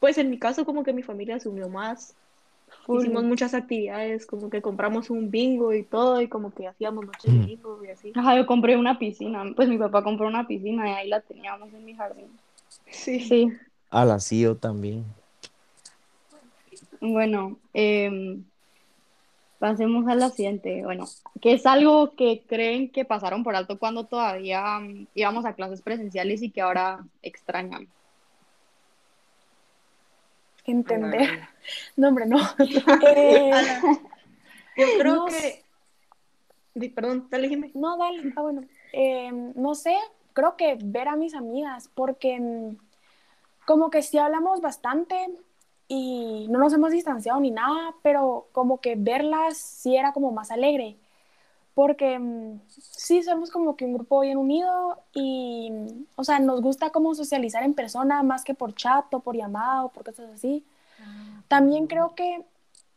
pues 0.00 0.18
en 0.18 0.30
mi 0.30 0.38
caso 0.38 0.64
como 0.64 0.84
que 0.84 0.92
mi 0.92 1.02
familia 1.02 1.36
asumió 1.36 1.68
más. 1.68 2.14
Hicimos 2.88 3.24
muchas 3.24 3.54
actividades, 3.54 4.26
como 4.26 4.50
que 4.50 4.62
compramos 4.62 5.10
un 5.10 5.30
bingo 5.30 5.72
y 5.72 5.82
todo, 5.82 6.20
y 6.20 6.28
como 6.28 6.52
que 6.52 6.68
hacíamos 6.68 7.06
noches 7.06 7.32
de 7.32 7.46
bingo 7.46 7.84
y 7.84 7.88
así. 7.88 8.12
Ajá, 8.14 8.36
yo 8.36 8.46
compré 8.46 8.76
una 8.76 8.98
piscina, 8.98 9.44
pues 9.56 9.68
mi 9.68 9.78
papá 9.78 10.02
compró 10.02 10.26
una 10.26 10.46
piscina 10.46 10.88
y 10.88 10.92
ahí 10.92 11.08
la 11.08 11.20
teníamos 11.20 11.72
en 11.72 11.84
mi 11.84 11.94
jardín. 11.94 12.28
Sí. 12.90 13.20
Sí. 13.20 13.52
Ah, 13.90 14.04
la 14.04 14.20
sí, 14.20 14.40
yo 14.40 14.56
también. 14.56 15.04
Bueno, 17.00 17.58
eh, 17.72 18.38
Pasemos 19.64 20.06
a 20.08 20.14
la 20.14 20.28
siguiente. 20.28 20.84
Bueno, 20.84 21.06
¿qué 21.40 21.54
es 21.54 21.64
algo 21.64 22.14
que 22.16 22.42
creen 22.46 22.90
que 22.90 23.06
pasaron 23.06 23.42
por 23.42 23.56
alto 23.56 23.78
cuando 23.78 24.04
todavía 24.04 24.78
mm, 24.78 25.06
íbamos 25.14 25.46
a 25.46 25.54
clases 25.54 25.80
presenciales 25.80 26.42
y 26.42 26.50
que 26.50 26.60
ahora 26.60 27.06
extrañan? 27.22 27.88
Entender. 30.64 31.48
No, 31.96 32.08
hombre, 32.08 32.26
no. 32.26 32.36
Eh, 33.16 33.50
yo 34.76 34.86
creo 34.98 35.24
que. 35.24 36.90
Perdón, 36.90 37.28
dale, 37.30 37.48
Jimmy. 37.48 37.70
No, 37.74 37.96
dale. 37.96 38.34
Ah, 38.36 38.42
bueno. 38.42 38.64
Em, 38.92 39.52
no 39.54 39.74
sé, 39.74 39.96
creo 40.34 40.56
que 40.56 40.76
ver 40.82 41.08
a 41.08 41.16
mis 41.16 41.34
amigas, 41.34 41.88
porque 41.94 42.38
mm, 42.38 42.76
como 43.64 43.88
que 43.88 44.02
sí 44.02 44.18
hablamos 44.18 44.60
bastante, 44.60 45.16
y 45.88 46.46
no 46.50 46.58
nos 46.58 46.72
hemos 46.72 46.90
distanciado 46.90 47.40
ni 47.40 47.50
nada, 47.50 47.94
pero 48.02 48.48
como 48.52 48.80
que 48.80 48.94
verlas 48.96 49.56
sí 49.56 49.96
era 49.96 50.12
como 50.12 50.32
más 50.32 50.50
alegre, 50.50 50.96
porque 51.74 52.18
mm, 52.18 52.60
sí 52.68 53.22
somos 53.22 53.50
como 53.50 53.76
que 53.76 53.84
un 53.84 53.94
grupo 53.94 54.20
bien 54.20 54.38
unido 54.38 54.98
y, 55.14 55.72
o 56.16 56.24
sea, 56.24 56.38
nos 56.40 56.60
gusta 56.62 56.90
como 56.90 57.14
socializar 57.14 57.62
en 57.64 57.74
persona 57.74 58.22
más 58.22 58.44
que 58.44 58.54
por 58.54 58.74
chat 58.74 59.12
o 59.14 59.20
por 59.20 59.36
llamada 59.36 59.84
o 59.84 59.90
por 59.90 60.04
cosas 60.04 60.30
así. 60.34 60.64
Ah, 60.98 61.42
También 61.48 61.86
creo 61.86 62.14
que 62.14 62.44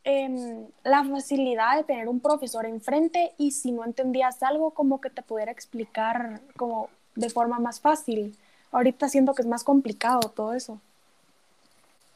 em, 0.04 0.68
la 0.84 1.04
facilidad 1.06 1.78
de 1.78 1.84
tener 1.84 2.08
un 2.10 2.20
profesor 2.22 2.66
enfrente 2.66 3.34
y 3.38 3.52
si 3.52 3.72
no 3.72 3.86
entendías 3.86 4.44
algo, 4.44 4.72
como 4.72 5.02
que 5.02 5.10
te 5.10 5.22
pudiera 5.24 5.52
explicar 5.52 6.42
como 6.58 6.90
de 7.16 7.30
forma 7.30 7.60
más 7.60 7.82
fácil. 7.82 8.38
Ahorita 8.72 9.10
siento 9.10 9.34
que 9.36 9.42
es 9.44 9.48
más 9.48 9.64
complicado 9.64 10.22
todo 10.36 10.54
eso. 10.54 10.82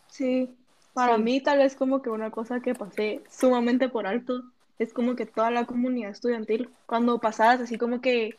Sí, 0.08 0.58
para 0.94 1.18
mí 1.18 1.42
tal 1.42 1.60
vez 1.60 1.76
como 1.76 2.02
que 2.02 2.10
una 2.10 2.32
cosa 2.32 2.60
que 2.62 2.76
pasé 2.76 3.24
sumamente 3.30 3.90
por 3.90 4.06
alto 4.08 4.44
es 4.82 4.94
como 4.94 5.16
que 5.16 5.26
toda 5.26 5.52
la 5.52 5.66
comunidad 5.66 6.12
estudiantil, 6.12 6.70
cuando 6.86 7.20
pasabas 7.20 7.62
así 7.62 7.78
como 7.78 8.02
que 8.02 8.36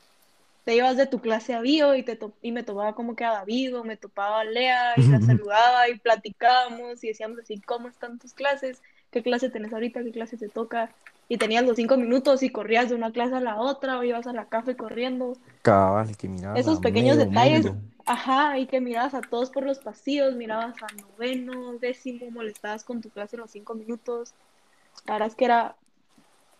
te 0.64 0.76
ibas 0.76 0.96
de 0.96 1.06
tu 1.06 1.20
clase 1.20 1.54
a 1.54 1.61
bio 1.61 1.94
y, 1.94 2.02
te 2.02 2.18
y 2.40 2.52
me 2.52 2.62
topaba 2.62 2.94
como 2.94 3.16
que 3.16 3.25
a 3.25 3.32
David 3.32 3.76
o 3.76 3.84
me 3.84 3.96
topaba 3.96 4.40
a 4.40 4.44
Lea 4.44 4.94
y 4.96 5.02
la 5.08 5.20
saludaba 5.20 5.88
y 5.88 5.99
platicábamos 5.99 7.02
y 7.02 7.08
decíamos 7.08 7.38
así, 7.38 7.61
¿cómo 7.61 7.88
están 7.88 8.18
tus 8.18 8.32
clases? 8.32 8.82
¿Qué 9.11 9.22
clase 9.22 9.50
tenés 9.50 9.72
ahorita? 9.72 10.02
¿Qué 10.02 10.11
clase 10.11 10.37
te 10.37 10.49
toca? 10.49 10.90
y 11.28 11.38
tenías 11.38 11.64
los 11.64 11.76
cinco 11.76 11.96
minutos 11.96 12.42
y 12.42 12.50
corrías 12.50 12.90
de 12.90 12.94
una 12.94 13.11
clase 13.11 13.37
a 13.37 13.40
la 13.40 13.58
otra 13.58 13.99
o 13.99 14.04
ibas 14.04 14.26
a 14.26 14.34
la 14.34 14.50
café 14.50 14.76
corriendo. 14.76 15.34
Cabal, 15.62 16.14
que 16.14 16.28
mirabas 16.28 16.61
Esos 16.61 16.78
pequeños 16.78 17.16
medio 17.16 17.30
detalles, 17.30 17.72
ajá, 18.04 18.58
y 18.58 18.66
que 18.66 18.82
mirabas 18.82 19.14
a 19.14 19.22
todos 19.22 19.49
por 19.49 19.64
los 19.64 19.78
pasillos, 19.78 20.34
mirabas 20.34 20.75
a 20.82 20.87
noveno, 21.00 21.78
décimo, 21.78 22.30
molestabas 22.30 22.84
con 22.84 23.00
tu 23.00 23.08
clase 23.08 23.37
en 23.37 23.40
los 23.40 23.50
cinco 23.50 23.75
minutos. 23.75 24.34
La 25.06 25.14
verdad 25.14 25.28
es 25.28 25.34
que 25.34 25.46
era 25.46 25.75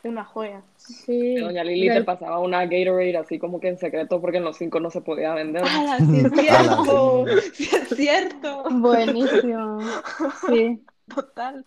una 0.09 0.25
joya. 0.25 0.63
Sí. 0.77 1.37
Doña 1.37 1.63
Lili 1.65 1.89
te 1.89 2.03
pasaba 2.05 2.39
una 2.41 2.65
Gatorade 2.67 3.17
así 3.17 3.39
como 3.39 3.61
que 3.61 3.69
en 3.69 3.79
secreto 3.79 4.21
porque 4.21 4.39
en 4.39 4.45
los 4.45 4.57
cinco 4.57 4.81
no 4.81 4.91
se 4.91 5.01
podía 5.01 5.35
vender. 5.35 5.63
¡Hala, 5.65 5.99
sí 5.99 6.19
es 6.19 6.33
cierto! 6.41 7.25
¡Sí 7.55 7.71
es 7.77 7.89
cierto! 7.97 8.65
Buenísimo. 8.71 9.79
Sí. 10.49 10.81
Total. 11.15 11.67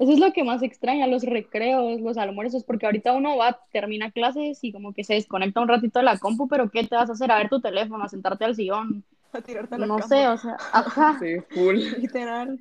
Eso 0.00 0.12
es 0.12 0.18
lo 0.18 0.32
que 0.32 0.42
más 0.44 0.62
extraña, 0.62 1.06
los 1.06 1.22
recreos, 1.24 2.00
los 2.00 2.16
almuerzos, 2.16 2.64
porque 2.64 2.86
ahorita 2.86 3.12
uno 3.12 3.36
va, 3.36 3.60
termina 3.70 4.10
clases 4.10 4.58
y 4.64 4.72
como 4.72 4.92
que 4.92 5.04
se 5.04 5.14
desconecta 5.14 5.60
un 5.60 5.68
ratito 5.68 5.98
de 6.00 6.04
la 6.06 6.18
compu, 6.18 6.48
pero 6.48 6.68
¿qué 6.70 6.84
te 6.84 6.96
vas 6.96 7.08
a 7.08 7.12
hacer? 7.12 7.30
A 7.30 7.36
ver 7.38 7.48
tu 7.48 7.60
teléfono, 7.60 8.02
a 8.02 8.08
sentarte 8.08 8.44
al 8.44 8.56
sillón. 8.56 9.04
A 9.32 9.40
tirarte 9.40 9.76
a 9.76 9.78
la 9.78 9.86
No 9.86 9.96
cama. 9.98 10.08
sé, 10.08 10.26
o 10.26 10.36
sea, 10.36 10.56
ajá, 10.72 11.16
Sí, 11.20 11.36
full. 11.50 11.76
Literal. 11.98 12.58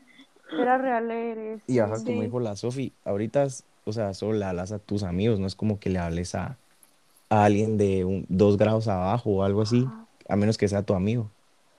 Era 0.53 0.77
real 0.77 1.09
eres. 1.09 1.63
Y 1.67 1.79
ajá, 1.79 1.95
Sí. 1.95 2.05
como 2.05 2.21
dijo 2.21 2.39
la 2.41 2.55
Sofi, 2.55 2.91
ahorita, 3.05 3.47
o 3.85 3.93
sea, 3.93 4.13
solo 4.13 4.33
le 4.33 4.45
hablas 4.45 4.71
a 4.71 4.79
tus 4.79 5.03
amigos, 5.03 5.39
no 5.39 5.47
es 5.47 5.55
como 5.55 5.79
que 5.79 5.89
le 5.89 5.99
hables 5.99 6.35
a, 6.35 6.57
a 7.29 7.45
alguien 7.45 7.77
de 7.77 8.05
un- 8.05 8.25
dos 8.29 8.57
grados 8.57 8.87
abajo 8.87 9.29
o 9.31 9.43
algo 9.43 9.61
así, 9.61 9.87
a 10.29 10.35
menos 10.35 10.57
que 10.57 10.67
sea 10.67 10.83
tu 10.83 10.93
amigo. 10.93 11.29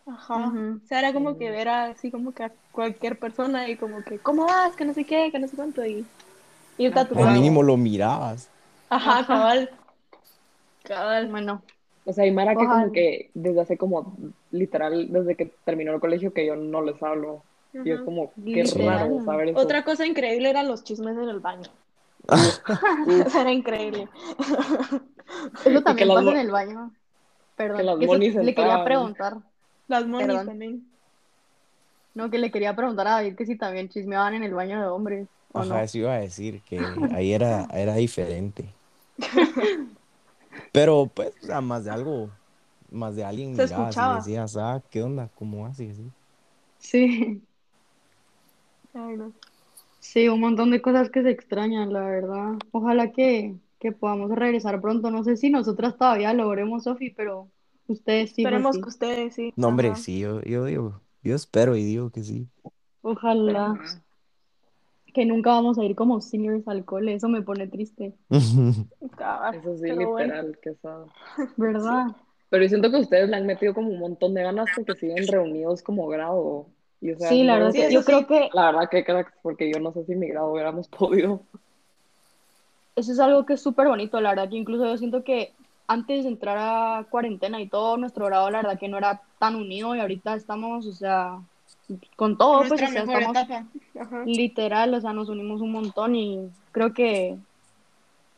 Ajá. 0.07 0.49
O 0.49 0.87
sea, 0.89 0.99
era 0.99 1.13
como 1.13 1.39
que 1.39 1.51
ver 1.51 1.69
a- 1.69 1.85
así 1.87 2.11
como 2.11 2.33
que 2.33 2.45
a 2.45 2.53
cualquier 2.73 3.19
persona 3.19 3.69
y 3.69 3.77
como 3.77 4.03
que, 4.03 4.19
¿cómo 4.19 4.47
vas? 4.47 4.75
Que 4.77 4.85
no 4.85 4.95
sé 4.95 5.05
qué, 5.05 5.31
que 5.31 5.39
no 5.39 5.47
sé 5.49 5.57
cuánto. 5.57 5.85
Y 5.87 6.05
irte 6.79 6.99
a 6.99 7.09
tu 7.09 7.15
O 7.15 7.25
lado. 7.25 7.33
mínimo 7.33 7.63
lo 7.63 7.77
mirabas. 7.77 8.49
Ajá, 8.91 9.25
cabal. 9.27 9.71
Cabal. 10.83 11.29
bueno, 11.31 11.63
O 12.05 12.13
sea, 12.13 12.27
y 12.27 12.33
Mara 12.33 12.53
que 12.57 12.67
como 12.67 12.93
que 12.93 13.31
desde 13.35 13.61
hace 13.61 13.79
como, 13.79 14.17
literal, 14.51 15.13
desde 15.13 15.37
que 15.37 15.53
terminó 15.65 15.93
el 15.95 16.01
colegio 16.01 16.33
que 16.33 16.47
yo 16.47 16.57
no 16.57 16.83
les 16.83 17.01
hablo. 17.03 17.43
Y 17.85 17.91
es 17.91 18.01
como, 18.03 18.33
qué 18.35 18.65
Literal. 18.65 18.99
raro 19.09 19.25
saber 19.25 19.49
eso. 19.49 19.59
Otra 19.59 19.83
cosa 19.85 20.05
increíble 20.05 20.51
eran 20.51 20.69
los 20.69 20.85
chismes 20.85 21.17
en 21.17 21.29
el 21.29 21.41
baño. 21.41 21.71
Eso 23.27 23.41
era 23.41 23.53
increíble. 23.53 24.09
eso 25.65 25.83
también 25.83 26.13
pasa 26.13 26.31
en 26.31 26.37
el 26.39 26.51
baño. 26.51 26.93
Perdón, 27.57 27.77
que 27.77 27.83
las 27.85 27.99
que 27.99 28.05
eso 28.07 28.13
monis 28.15 28.35
le 28.37 28.55
quería 28.55 28.85
preguntar, 28.85 29.39
Las 29.89 30.07
monis 30.07 30.27
Perdón. 30.27 30.47
también. 30.47 30.87
no, 32.15 32.31
que 32.31 32.39
le 32.39 32.51
quería 32.51 32.75
preguntar 32.77 33.07
a 33.09 33.13
David 33.13 33.37
que 33.37 33.47
si 33.47 33.57
también 33.57 33.89
chismeaban 33.89 34.35
en 34.35 34.45
el 34.45 34.55
baño 34.55 34.81
de 34.81 34.87
hombres 34.89 35.29
o 35.53 35.61
Ajá, 35.61 35.65
no. 35.65 35.79
eso 35.83 35.99
iba 35.99 36.15
a 36.15 36.19
decir, 36.21 36.63
que 36.63 36.79
ahí 37.15 37.33
era, 37.33 37.67
era 37.73 37.95
diferente. 37.95 38.75
Pero, 40.73 41.11
pues, 41.15 41.33
o 41.43 41.47
sea, 41.47 41.61
más 41.61 41.85
de 41.85 41.91
algo, 41.91 42.31
más 42.91 43.17
de 43.17 43.25
alguien 43.25 43.57
Se 43.57 43.63
mirabas 43.63 43.99
y 43.99 44.05
escuchaba. 44.05 44.15
decías, 44.15 44.57
ah, 44.57 44.83
¿qué 44.91 45.03
onda? 45.03 45.31
¿Cómo 45.35 45.67
haces? 45.67 45.93
Así. 45.99 46.13
Sí, 46.79 47.43
Ay, 48.95 49.17
no. 49.17 49.33
Sí, 50.03 50.29
un 50.29 50.41
montón 50.41 50.71
de 50.71 50.83
cosas 50.83 51.11
que 51.11 51.23
se 51.23 51.31
extrañan, 51.31 51.93
la 51.93 52.03
verdad. 52.05 52.55
Ojalá 52.73 53.13
que, 53.13 53.55
que 53.79 53.93
podamos 53.93 54.31
regresar 54.33 54.81
pronto. 54.81 55.11
No 55.11 55.25
sé 55.25 55.37
si 55.37 55.49
nosotras 55.49 55.97
todavía 55.97 56.35
logremos, 56.35 56.85
Sofi, 56.85 57.11
pero 57.11 57.49
ustedes 57.87 58.33
sí, 58.33 58.43
Esperemos 58.43 58.77
sí. 58.77 58.83
que 58.83 58.89
ustedes 58.89 59.35
sí. 59.35 59.53
No, 59.57 59.69
hombre, 59.69 59.89
Ajá. 59.89 59.97
sí, 59.97 60.19
yo, 60.19 60.43
yo 60.43 60.65
digo, 60.67 61.01
yo 61.23 61.35
espero 61.35 61.77
y 61.77 61.85
digo 61.85 62.11
que 62.11 62.23
sí. 62.23 62.49
Ojalá 63.01 63.79
que 65.13 65.27
nunca 65.27 65.51
vamos 65.51 65.79
a 65.79 65.85
ir 65.85 65.95
como 65.95 66.21
seniors 66.21 66.67
al 66.69 66.85
cole, 66.85 67.15
eso 67.15 67.29
me 67.29 67.43
pone 67.43 67.67
triste, 67.67 68.15
Cabal. 69.17 69.55
Eso 69.61 69.77
sí, 69.77 69.83
Pero 69.83 70.11
bueno. 70.11 70.35
literal, 70.35 70.59
que 70.63 70.75
sad. 70.75 71.07
¿verdad? 71.57 72.07
Pero 72.49 72.63
yo 72.63 72.69
siento 72.69 72.91
que 72.91 72.97
ustedes 72.99 73.29
le 73.29 73.37
han 73.37 73.47
metido 73.47 73.75
como 73.75 73.91
un 73.91 73.99
montón 73.99 74.35
de 74.35 74.43
ganas 74.43 74.69
porque 74.75 74.95
siguen 74.95 75.27
reunidos 75.27 75.83
como 75.83 76.07
grado. 76.07 76.67
Y, 77.03 77.11
o 77.13 77.19
sea, 77.19 77.29
Sí, 77.31 77.43
la 77.43 77.55
verdad 77.55 77.73
Sí, 77.73 77.79
es 77.81 77.85
sé- 77.85 77.89
que 77.89 77.95
yo 77.95 78.05
creo 78.05 78.27
que 78.27 78.49
La 78.55 78.67
verdad 78.71 78.89
que 78.91 79.05
cracks, 79.05 79.33
porque 79.43 79.71
yo 79.71 79.81
no 79.81 79.93
sé 79.93 80.05
si 80.05 80.15
mi 80.15 80.29
grado 80.29 80.53
hubiéramos 80.53 80.89
podido. 80.89 81.45
eso 82.97 83.13
es 83.13 83.19
algo 83.21 83.45
que 83.45 83.55
es 83.55 83.63
súper 83.63 83.89
bonito, 83.89 84.21
la 84.21 84.31
verdad 84.31 84.49
que 84.49 84.57
incluso 84.57 84.85
yo 84.87 84.97
siento 84.97 85.25
que 85.25 85.55
antes 85.89 86.25
de 86.25 86.31
entrar 86.31 86.57
a 86.59 87.07
cuarentena 87.11 87.61
y 87.61 87.69
todo, 87.69 87.97
nuestro 87.97 88.27
grado, 88.27 88.51
la 88.51 88.63
verdad 88.63 88.79
que 88.79 88.89
no 88.89 88.99
era 88.99 89.21
tan 89.39 89.57
unido 89.57 89.95
y 89.95 90.01
ahorita 90.01 90.35
estamos, 90.35 90.87
o 90.87 90.93
sea, 90.93 91.39
con 92.17 92.39
todo, 92.39 92.61
pues, 92.69 92.73
o 92.73 92.87
sea, 92.87 93.03
estamos 93.03 93.37
etapa. 93.37 93.67
Literal, 94.27 94.95
o 94.95 95.01
sea, 95.01 95.13
nos 95.13 95.29
unimos 95.29 95.61
un 95.61 95.73
montón 95.73 96.15
y 96.15 96.39
creo 96.71 96.93
que 96.95 97.37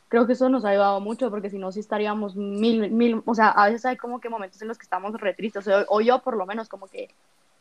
creo 0.09 0.27
que 0.27 0.35
eso 0.35 0.49
nos 0.49 0.65
ha 0.65 0.71
ayudado 0.71 1.01
mucho 1.01 1.29
porque 1.31 1.51
si 1.51 1.59
no 1.59 1.73
sí 1.73 1.81
estaríamos 1.81 2.37
mil, 2.37 2.91
mil, 2.93 3.21
o 3.27 3.35
sea, 3.35 3.49
a 3.49 3.67
veces 3.67 3.85
hay 3.85 3.97
como 3.97 4.21
que 4.21 4.29
momentos 4.29 4.63
en 4.63 4.69
los 4.69 4.79
que 4.79 4.85
estamos 4.85 5.13
re 5.21 5.35
tristes, 5.35 5.67
o, 5.69 5.85
o 5.89 6.01
yo 6.01 6.23
por 6.23 6.37
lo 6.37 6.47
menos 6.47 6.69
como 6.69 6.89
que 6.89 7.09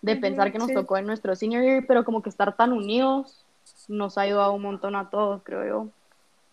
de 0.03 0.17
pensar 0.17 0.51
que 0.51 0.60
nos 0.60 0.67
sí. 0.67 0.74
tocó 0.74 0.98
en 0.98 1.05
nuestro 1.05 1.36
senior 1.36 1.63
year, 1.63 1.86
pero 1.88 2.03
como 2.03 2.22
que 2.22 2.29
estar 2.29 2.55
tan 2.55 2.74
unidos 2.74 3.45
nos 3.88 4.17
ha 4.17 4.22
ayudado 4.22 4.53
un 4.53 4.62
montón 4.62 4.95
a 4.95 5.10
todos, 5.10 5.41
creo 5.43 5.65
yo. 5.65 5.88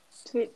Sí. 0.08 0.50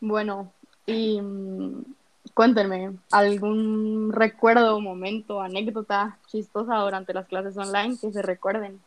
Bueno, 0.00 0.50
y 0.86 1.20
mm, 1.20 1.84
cuéntenme, 2.32 2.96
¿algún 3.10 4.10
recuerdo, 4.10 4.80
momento, 4.80 5.42
anécdota 5.42 6.18
chistosa 6.28 6.76
durante 6.76 7.12
las 7.12 7.26
clases 7.26 7.56
online 7.58 7.98
que 8.00 8.10
se 8.10 8.22
recuerden? 8.22 8.80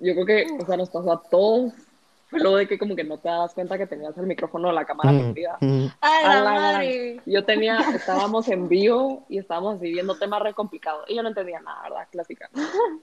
Yo 0.00 0.14
creo 0.14 0.26
que, 0.26 0.46
o 0.62 0.66
sea, 0.66 0.76
nos 0.76 0.90
pasó 0.90 1.12
a 1.12 1.22
todos. 1.22 1.72
Fue 2.30 2.40
lo 2.40 2.54
de 2.56 2.68
que 2.68 2.78
como 2.78 2.94
que 2.94 3.02
no 3.02 3.18
te 3.18 3.28
das 3.28 3.54
cuenta 3.54 3.76
que 3.76 3.86
tenías 3.86 4.16
el 4.16 4.26
micrófono 4.26 4.68
o 4.68 4.72
la 4.72 4.84
cámara 4.84 5.10
prendida. 5.10 5.58
¡A 6.00 6.18
A 6.18 6.22
la 6.22 6.40
la 6.42 6.50
madre! 6.52 7.20
Yo 7.26 7.44
tenía, 7.44 7.78
estábamos 7.94 8.48
en 8.48 8.68
vivo 8.68 9.26
y 9.28 9.38
estábamos 9.38 9.76
así 9.76 9.90
viendo 9.90 10.16
temas 10.16 10.40
re 10.42 10.54
complicados 10.54 11.04
y 11.08 11.16
yo 11.16 11.22
no 11.22 11.30
entendía 11.30 11.60
nada, 11.60 11.82
¿verdad? 11.82 12.08
Clásica. 12.10 12.48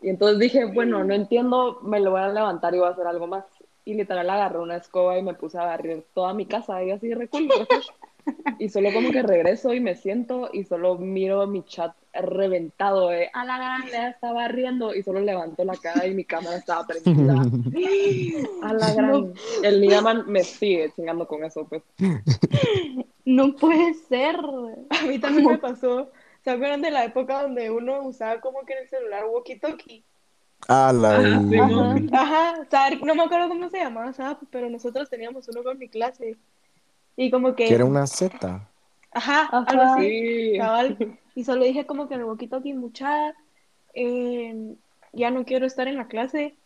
Y 0.01 0.10
entonces 0.10 0.39
dije, 0.39 0.65
bueno, 0.65 1.03
no 1.03 1.13
entiendo, 1.13 1.79
me 1.84 2.00
lo 2.00 2.12
voy 2.12 2.22
a 2.22 2.29
levantar 2.29 2.74
y 2.74 2.79
voy 2.79 2.88
a 2.88 2.91
hacer 2.91 3.07
algo 3.07 3.27
más. 3.27 3.46
Y 3.84 3.93
literal 3.93 4.29
agarré 4.29 4.60
una 4.60 4.77
escoba 4.77 5.17
y 5.17 5.24
me 5.24 5.34
puse 5.34 5.57
a 5.57 5.65
barrer 5.65 6.05
toda 6.13 6.34
mi 6.34 6.46
casa 6.46 6.84
y 6.84 6.91
así 6.91 7.13
re 7.13 7.27
cool, 7.27 7.48
gracias. 7.48 7.88
Y 8.60 8.69
solo 8.69 8.91
como 8.91 9.12
que 9.12 9.22
regreso 9.22 9.74
y 9.74 9.79
me 9.79 9.96
siento 9.96 10.50
y 10.51 10.63
solo 10.63 10.98
miro 10.98 11.46
mi 11.46 11.63
chat 11.63 11.96
reventado 12.13 13.10
de 13.10 13.29
a 13.31 13.46
la 13.46 13.57
gran 13.57 13.88
ya 13.88 14.10
está 14.10 14.31
barriendo 14.31 14.96
y 14.96 15.03
solo 15.03 15.19
levanto 15.19 15.63
la 15.63 15.75
cara 15.75 16.07
y 16.07 16.15
mi 16.15 16.25
cámara 16.25 16.57
estaba 16.57 16.86
prendida. 16.88 17.36
A 18.63 18.74
la 18.74 18.93
gran. 18.93 19.34
El 19.63 19.81
Nidaman 19.81 20.24
me 20.27 20.43
sigue 20.43 20.91
chingando 20.96 21.27
con 21.27 21.43
eso, 21.43 21.67
pues. 21.67 21.84
No 23.25 23.53
puede 23.57 23.93
ser. 23.93 24.38
A 24.38 25.05
mí 25.05 25.19
también 25.19 25.48
me 25.48 25.57
pasó. 25.57 26.10
¿Se 26.46 26.50
acuerdan 26.50 26.81
de 26.81 26.91
la 26.91 27.03
época 27.03 27.41
donde 27.41 27.69
uno 27.69 28.01
usaba 28.03 28.39
como 28.39 28.65
que 28.65 28.72
en 28.72 28.84
el 28.84 28.89
celular 28.89 29.25
walkie-talkie? 29.25 30.01
Ah, 30.69 30.93
la 30.93 31.17
Ajá, 31.17 31.41
sí, 31.50 31.60
Ajá. 31.60 31.96
Ajá, 32.13 32.62
o 32.62 32.69
sea, 32.69 32.89
no 32.91 33.15
me 33.15 33.24
acuerdo 33.24 33.50
cómo 33.50 33.69
se 33.69 33.79
llamaba 33.79 34.13
app, 34.17 34.43
pero 34.50 34.69
nosotros 34.69 35.10
teníamos 35.10 35.46
uno 35.50 35.62
con 35.62 35.77
mi 35.77 35.89
clase. 35.89 36.38
Y 37.17 37.31
como 37.31 37.55
que, 37.55 37.65
que 37.65 37.74
era 37.75 37.83
una 37.86 38.07
Z. 38.07 38.69
ajá, 39.12 39.41
Ajá. 39.51 39.63
algo 39.67 39.81
así, 39.83 40.51
Sí. 40.51 40.57
cabal. 40.57 40.97
Y 41.36 41.43
solo 41.43 41.65
dije 41.65 41.86
como 41.86 42.07
que 42.07 42.15
en 42.15 42.21
el 42.21 42.25
walkie-talkie, 42.27 42.74
mucha, 42.75 43.36
eh, 43.93 44.75
ya 45.13 45.29
no 45.31 45.45
quiero 45.45 45.67
estar 45.67 45.88
en 45.88 45.97
la 45.97 46.07
clase. 46.07 46.57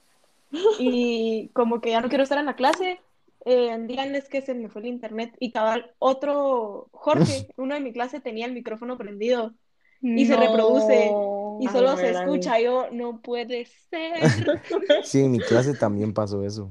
Y 0.80 1.50
como 1.54 1.82
que 1.82 1.92
ya 1.92 2.02
no 2.02 2.10
quiero 2.10 2.24
estar 2.24 2.38
en 2.38 2.46
la 2.46 2.56
clase, 2.56 3.02
eh, 3.46 3.78
díganles 3.88 4.30
que 4.30 4.42
se 4.42 4.54
me 4.54 4.70
fue 4.70 4.82
el 4.82 4.88
internet. 4.88 5.36
Y 5.40 5.52
cabal, 5.52 5.92
otro, 6.00 6.88
Jorge, 6.92 7.48
uno 7.58 7.76
de 7.76 7.82
mi 7.82 7.92
clase 7.94 8.22
tenía 8.22 8.46
el 8.46 8.54
micrófono 8.54 8.98
prendido. 8.98 9.54
Y 10.04 10.26
se 10.26 10.36
reproduce. 10.36 11.12
Y 11.60 11.68
solo 11.68 11.96
se 11.98 12.10
escucha, 12.12 12.60
yo, 12.60 12.88
no 12.92 13.20
puede 13.22 13.66
ser. 13.66 14.14
Sí, 15.04 15.20
en 15.20 15.32
mi 15.32 15.40
clase 15.40 15.74
también 15.76 16.14
pasó 16.14 16.44
eso. 16.44 16.70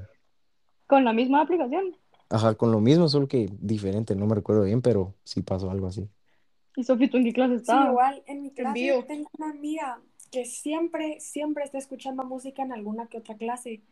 Con 0.87 1.05
la 1.05 1.13
misma 1.13 1.43
aplicación. 1.43 1.97
Ajá, 2.31 2.55
con 2.55 2.71
lo 2.73 2.81
mismo, 2.81 3.09
solo 3.09 3.27
que 3.29 3.49
diferente, 3.61 4.15
no 4.15 4.27
me 4.27 4.35
recuerdo 4.37 4.63
bien, 4.63 4.81
pero 4.83 5.15
sí 5.25 5.43
pasó 5.43 5.71
algo 5.71 5.89
así. 5.89 6.09
¿Y 6.77 6.85
Sofi, 6.85 7.09
tú 7.09 7.17
en 7.17 7.25
qué 7.25 7.33
clase 7.33 7.55
Sí, 7.57 7.63
estabas? 7.63 7.89
igual 7.91 8.23
en 8.27 8.43
mi 8.43 8.51
clase 8.53 8.81
vivo. 8.81 9.05
tengo 9.05 9.29
una 9.39 9.51
amiga 9.51 10.01
que 10.31 10.45
siempre, 10.45 11.19
siempre 11.21 11.65
está 11.65 11.79
escuchando 11.79 12.25
música 12.25 12.63
en 12.63 12.73
alguna 12.73 13.09
que 13.09 13.19
otra 13.19 13.37
clase 13.37 13.83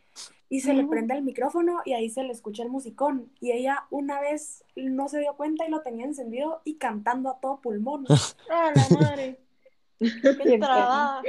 y 0.49 0.61
se 0.61 0.73
le 0.73 0.83
Ah. 0.85 0.87
prende 0.89 1.15
el 1.15 1.25
micrófono 1.25 1.81
y 1.85 1.95
ahí 1.95 2.09
se 2.11 2.23
le 2.23 2.33
escucha 2.33 2.63
el 2.63 2.71
musicón 2.71 3.33
y 3.41 3.51
ella 3.51 3.87
una 3.91 4.21
vez 4.21 4.65
no 4.77 5.09
se 5.09 5.19
dio 5.19 5.35
cuenta 5.37 5.67
y 5.67 5.71
lo 5.71 5.83
tenía 5.83 6.07
encendido 6.07 6.61
y 6.65 6.77
cantando 6.77 7.29
a 7.31 7.41
todo 7.41 7.61
pulmón. 7.61 8.05
¡Ah, 8.49 8.71
la 8.75 8.89
madre! 8.89 9.41
¡Qué 10.01 10.59
trabada! 10.59 11.23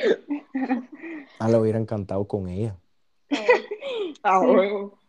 Ah, 1.40 1.50
la 1.50 1.60
hubieran 1.60 1.86
cantado 1.86 2.28
con 2.28 2.48
ella. 2.50 2.78
Ah, 4.24 4.40
Sí. 4.42 4.48
huevo. 4.48 5.00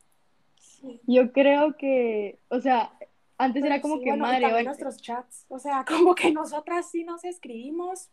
Sí. 0.80 1.00
Yo 1.06 1.32
creo 1.32 1.76
que, 1.76 2.38
o 2.48 2.60
sea, 2.60 2.92
antes 3.38 3.62
era 3.64 3.76
Pero 3.76 3.82
como 3.82 3.96
sí, 3.96 4.04
que 4.04 4.10
bueno, 4.10 4.24
y 4.24 4.26
madre, 4.28 4.40
también 4.42 4.58
hoy- 4.58 4.64
nuestros 4.64 5.00
chats, 5.02 5.44
o 5.48 5.58
sea, 5.58 5.84
como 5.88 6.14
que 6.14 6.32
nosotras 6.32 6.90
sí 6.90 7.04
nos 7.04 7.24
escribimos, 7.24 8.08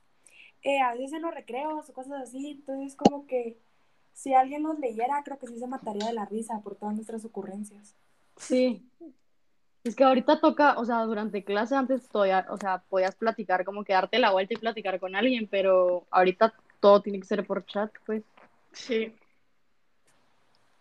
eh, 0.63 0.79
a 0.81 0.93
veces 0.93 1.13
en 1.13 1.21
los 1.21 1.33
recreos 1.33 1.89
o 1.89 1.93
cosas 1.93 2.21
así, 2.23 2.51
entonces 2.51 2.95
como 2.95 3.25
que 3.27 3.57
si 4.13 4.33
alguien 4.33 4.63
nos 4.63 4.79
leyera, 4.79 5.21
creo 5.23 5.37
que 5.37 5.47
sí 5.47 5.59
se 5.59 5.67
mataría 5.67 6.07
de 6.07 6.13
la 6.13 6.25
risa 6.25 6.59
por 6.61 6.75
todas 6.75 6.95
nuestras 6.95 7.23
ocurrencias. 7.23 7.95
Sí. 8.35 8.83
Es 9.83 9.95
que 9.95 10.03
ahorita 10.03 10.41
toca, 10.41 10.77
o 10.79 10.83
sea, 10.85 11.01
durante 11.03 11.43
clase 11.43 11.75
antes 11.75 12.09
todavía, 12.09 12.45
o 12.49 12.57
sea, 12.57 12.79
podías 12.89 13.15
platicar, 13.15 13.63
como 13.63 13.83
que 13.85 13.93
darte 13.93 14.19
la 14.19 14.31
vuelta 14.31 14.53
y 14.53 14.57
platicar 14.57 14.99
con 14.99 15.15
alguien, 15.15 15.47
pero 15.47 16.05
ahorita 16.09 16.53
todo 16.81 17.01
tiene 17.01 17.19
que 17.19 17.27
ser 17.27 17.45
por 17.45 17.65
chat, 17.65 17.91
pues. 18.05 18.23
Sí. 18.73 19.13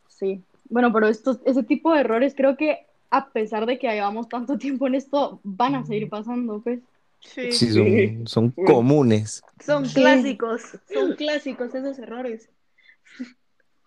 Sí. 0.08 0.42
Bueno, 0.68 0.92
pero 0.92 1.08
estos, 1.08 1.38
ese 1.44 1.62
tipo 1.62 1.92
de 1.92 2.00
errores 2.00 2.34
creo 2.36 2.56
que 2.56 2.86
a 3.10 3.28
pesar 3.30 3.66
de 3.66 3.78
que 3.78 3.88
llevamos 3.88 4.28
tanto 4.28 4.58
tiempo 4.58 4.86
en 4.86 4.94
esto, 4.96 5.40
van 5.44 5.74
a 5.74 5.84
seguir 5.84 6.08
pasando, 6.08 6.60
pues. 6.60 6.80
Sí. 7.20 7.50
Sí, 7.52 7.70
son, 7.72 8.26
son 8.26 8.50
comunes. 8.66 9.42
Son 9.64 9.86
Sí. 9.86 9.94
clásicos, 9.94 10.62
son 10.92 11.14
clásicos 11.14 11.74
esos 11.74 11.98
errores. 11.98 12.48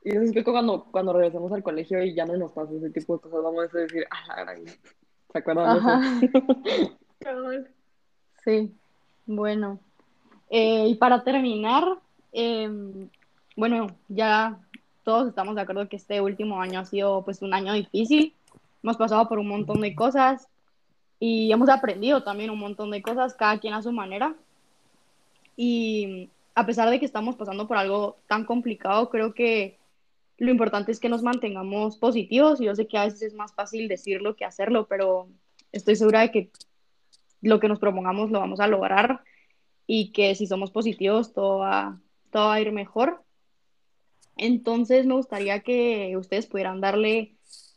Y 0.04 0.14
yo 0.14 0.22
explico 0.22 0.52
cuando, 0.52 0.86
cuando 0.92 1.14
regresemos 1.14 1.52
al 1.52 1.62
colegio 1.62 2.02
y 2.04 2.14
ya 2.16 2.26
no 2.26 2.36
nos 2.38 2.52
pasa 2.54 2.74
ese 2.74 2.90
tipo 2.90 3.16
de 3.16 3.22
cosas, 3.22 3.44
vamos 3.44 3.74
a 3.74 3.78
decir, 3.78 4.06
ah, 4.10 4.24
la 4.28 4.44
gran... 4.44 4.66
¿Se 4.66 5.38
acuerdan 5.38 5.74
de 5.74 5.80
Ajá. 5.80 6.22
eso? 7.52 7.68
Sí, 8.44 8.74
bueno. 9.26 9.80
Eh, 10.50 10.88
y 10.88 10.96
para 10.96 11.24
terminar, 11.24 11.84
em, 12.32 13.10
bueno, 13.56 13.88
ya 14.08 14.58
todos 15.04 15.28
estamos 15.28 15.56
de 15.56 15.62
acuerdo 15.62 15.90
que 15.90 15.96
este 15.96 16.22
último 16.22 16.62
año 16.62 16.80
ha 16.80 16.86
sido 16.86 17.24
pues 17.24 17.42
un 17.42 17.54
año 17.54 17.74
difícil. 17.74 18.36
Hemos 18.84 18.98
pasado 18.98 19.28
por 19.28 19.40
un 19.40 19.48
montón 19.48 19.82
de 19.82 19.96
cosas 19.96 20.48
y 21.20 21.52
hemos 21.52 21.70
aprendido 21.70 22.24
también 22.24 22.50
un 22.50 22.60
montón 22.60 22.92
de 22.92 23.02
cosas, 23.02 23.34
cada 23.34 23.60
quien 23.60 23.74
a 23.74 23.82
su 23.82 23.92
manera. 23.92 24.36
Y 25.58 26.30
a 26.56 26.66
pesar 26.66 26.90
de 26.90 27.00
que 27.00 27.06
estamos 27.06 27.36
pasando 27.36 27.68
por 27.68 27.78
algo 27.78 28.18
tan 28.28 28.46
complicado, 28.46 29.10
creo 29.10 29.34
que 29.34 29.78
lo 30.38 30.52
importante 30.52 30.92
es 30.92 31.00
que 31.00 31.10
nos 31.10 31.24
mantengamos 31.24 31.98
positivos. 31.98 32.60
Yo 32.60 32.74
sé 32.76 32.88
que 32.88 32.98
a 32.98 33.06
veces 33.06 33.22
es 33.22 33.34
más 33.34 33.54
fácil 33.54 33.88
decirlo 33.88 34.36
que 34.36 34.46
hacerlo, 34.46 34.88
pero 34.88 35.28
estoy 35.72 35.96
segura 35.96 36.22
de 36.22 36.32
que 36.32 36.52
lo 37.42 37.60
que 37.60 37.68
nos 37.68 37.80
propongamos 37.80 38.32
lo 38.32 38.40
vamos 38.40 38.60
a 38.60 38.68
lograr 38.68 39.22
y 39.86 40.12
que 40.12 40.36
si 40.36 40.48
somos 40.48 40.72
positivos 40.72 41.34
todo 41.34 41.60
va, 41.60 42.00
todo 42.32 42.48
va 42.48 42.54
a 42.56 42.62
ir 42.62 42.72
mejor. 42.72 43.24
Entonces 44.42 45.06
me 45.06 45.16
gustaría 45.16 45.60
que 45.60 46.16
ustedes 46.16 46.48
pudieran 46.48 46.80
darle 46.80 47.36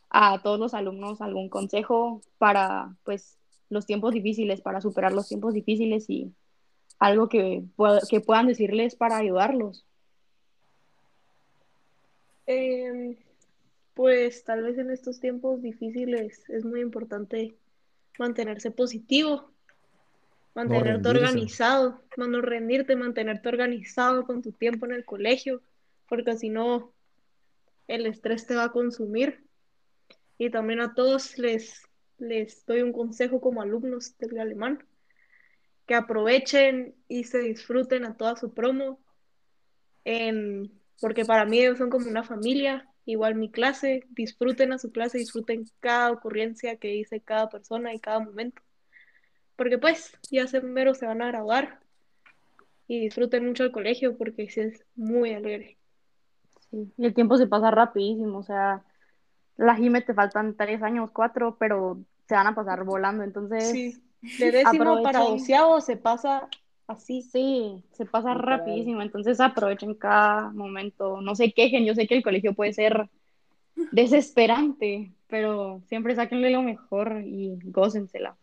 a 0.09 0.41
todos 0.41 0.57
los 0.59 0.73
alumnos 0.73 1.19
algún 1.21 1.49
consejo 1.49 2.21
para 2.37 2.95
pues 3.03 3.37
los 3.69 3.85
tiempos 3.85 4.13
difíciles, 4.13 4.61
para 4.61 4.79
superar 4.79 5.11
los 5.11 5.27
tiempos 5.27 5.53
difíciles 5.53 6.09
y 6.09 6.33
algo 6.99 7.27
que, 7.27 7.63
que 8.09 8.21
puedan 8.21 8.47
decirles 8.47 8.95
para 8.95 9.17
ayudarlos. 9.17 9.85
Em, 12.45 13.17
pues 13.93 14.45
tal 14.45 14.63
vez 14.63 14.77
en 14.77 14.89
estos 14.89 15.19
tiempos 15.19 15.61
difíciles 15.61 16.49
es 16.49 16.63
muy 16.63 16.79
importante 16.79 17.55
mantenerse 18.17 18.71
positivo, 18.71 19.51
mantenerte 20.55 21.09
organizado, 21.09 21.99
no 22.15 22.41
rendirte, 22.41 22.95
mantenerte 22.95 23.49
organizado 23.49 24.25
con 24.25 24.41
tu 24.41 24.53
tiempo 24.53 24.85
en 24.85 24.93
el 24.93 25.03
colegio, 25.03 25.61
porque 26.13 26.37
si 26.37 26.49
no, 26.49 26.93
el 27.87 28.05
estrés 28.05 28.45
te 28.45 28.53
va 28.55 28.65
a 28.65 28.71
consumir. 28.71 29.43
Y 30.37 30.51
también 30.51 30.79
a 30.79 30.93
todos 30.93 31.39
les, 31.39 31.81
les 32.19 32.63
doy 32.67 32.83
un 32.83 32.93
consejo 32.93 33.41
como 33.41 33.63
alumnos 33.63 34.15
del 34.19 34.39
alemán, 34.39 34.85
que 35.87 35.95
aprovechen 35.95 36.93
y 37.07 37.23
se 37.23 37.39
disfruten 37.39 38.05
a 38.05 38.15
toda 38.15 38.35
su 38.35 38.53
promo, 38.53 38.99
en- 40.05 40.71
porque 41.01 41.25
para 41.25 41.45
mí 41.45 41.57
ellos 41.59 41.79
son 41.79 41.89
como 41.89 42.07
una 42.07 42.23
familia, 42.23 42.87
igual 43.05 43.33
mi 43.33 43.49
clase, 43.49 44.03
disfruten 44.11 44.71
a 44.71 44.77
su 44.77 44.91
clase, 44.91 45.17
disfruten 45.17 45.65
cada 45.79 46.11
ocurrencia 46.11 46.77
que 46.77 46.89
dice 46.89 47.21
cada 47.21 47.49
persona 47.49 47.91
y 47.91 47.99
cada 47.99 48.19
momento, 48.19 48.61
porque 49.55 49.79
pues 49.79 50.13
ya 50.31 50.47
se 50.47 50.61
mero 50.61 50.93
se 50.95 51.07
van 51.07 51.23
a 51.23 51.27
graduar 51.29 51.79
y 52.87 52.99
disfruten 53.01 53.45
mucho 53.45 53.63
el 53.65 53.71
colegio 53.71 54.17
porque 54.17 54.49
sí 54.49 54.61
es 54.61 54.85
muy 54.95 55.33
alegre. 55.33 55.77
Sí, 56.73 56.91
Y 56.97 57.05
el 57.05 57.13
tiempo 57.13 57.37
se 57.37 57.45
pasa 57.45 57.69
rapidísimo, 57.69 58.39
o 58.39 58.43
sea, 58.43 58.81
la 59.57 59.75
Jime 59.75 60.01
te 60.01 60.15
faltan 60.15 60.55
tres 60.57 60.81
años, 60.81 61.11
cuatro, 61.13 61.55
pero 61.59 61.99
se 62.27 62.33
van 62.33 62.47
a 62.47 62.55
pasar 62.55 62.83
volando, 62.83 63.23
entonces 63.23 63.69
Sí, 63.69 64.01
de 64.39 64.51
décimo 64.51 65.03
para 65.03 65.19
doceavo 65.19 65.81
se 65.81 65.97
pasa 65.97 66.49
así. 66.87 67.21
Sí, 67.21 67.83
se 67.91 68.05
pasa 68.05 68.33
Literal. 68.33 68.59
rapidísimo, 68.59 69.03
entonces 69.03 69.39
aprovechen 69.39 69.93
cada 69.93 70.49
momento, 70.49 71.21
no 71.21 71.35
se 71.35 71.53
quejen, 71.53 71.85
yo 71.85 71.93
sé 71.93 72.07
que 72.07 72.15
el 72.15 72.23
colegio 72.23 72.55
puede 72.55 72.73
ser 72.73 73.07
desesperante, 73.91 75.11
pero 75.27 75.81
siempre 75.87 76.15
sáquenle 76.15 76.49
lo 76.49 76.63
mejor 76.63 77.21
y 77.23 77.59
gócensela. 77.65 78.35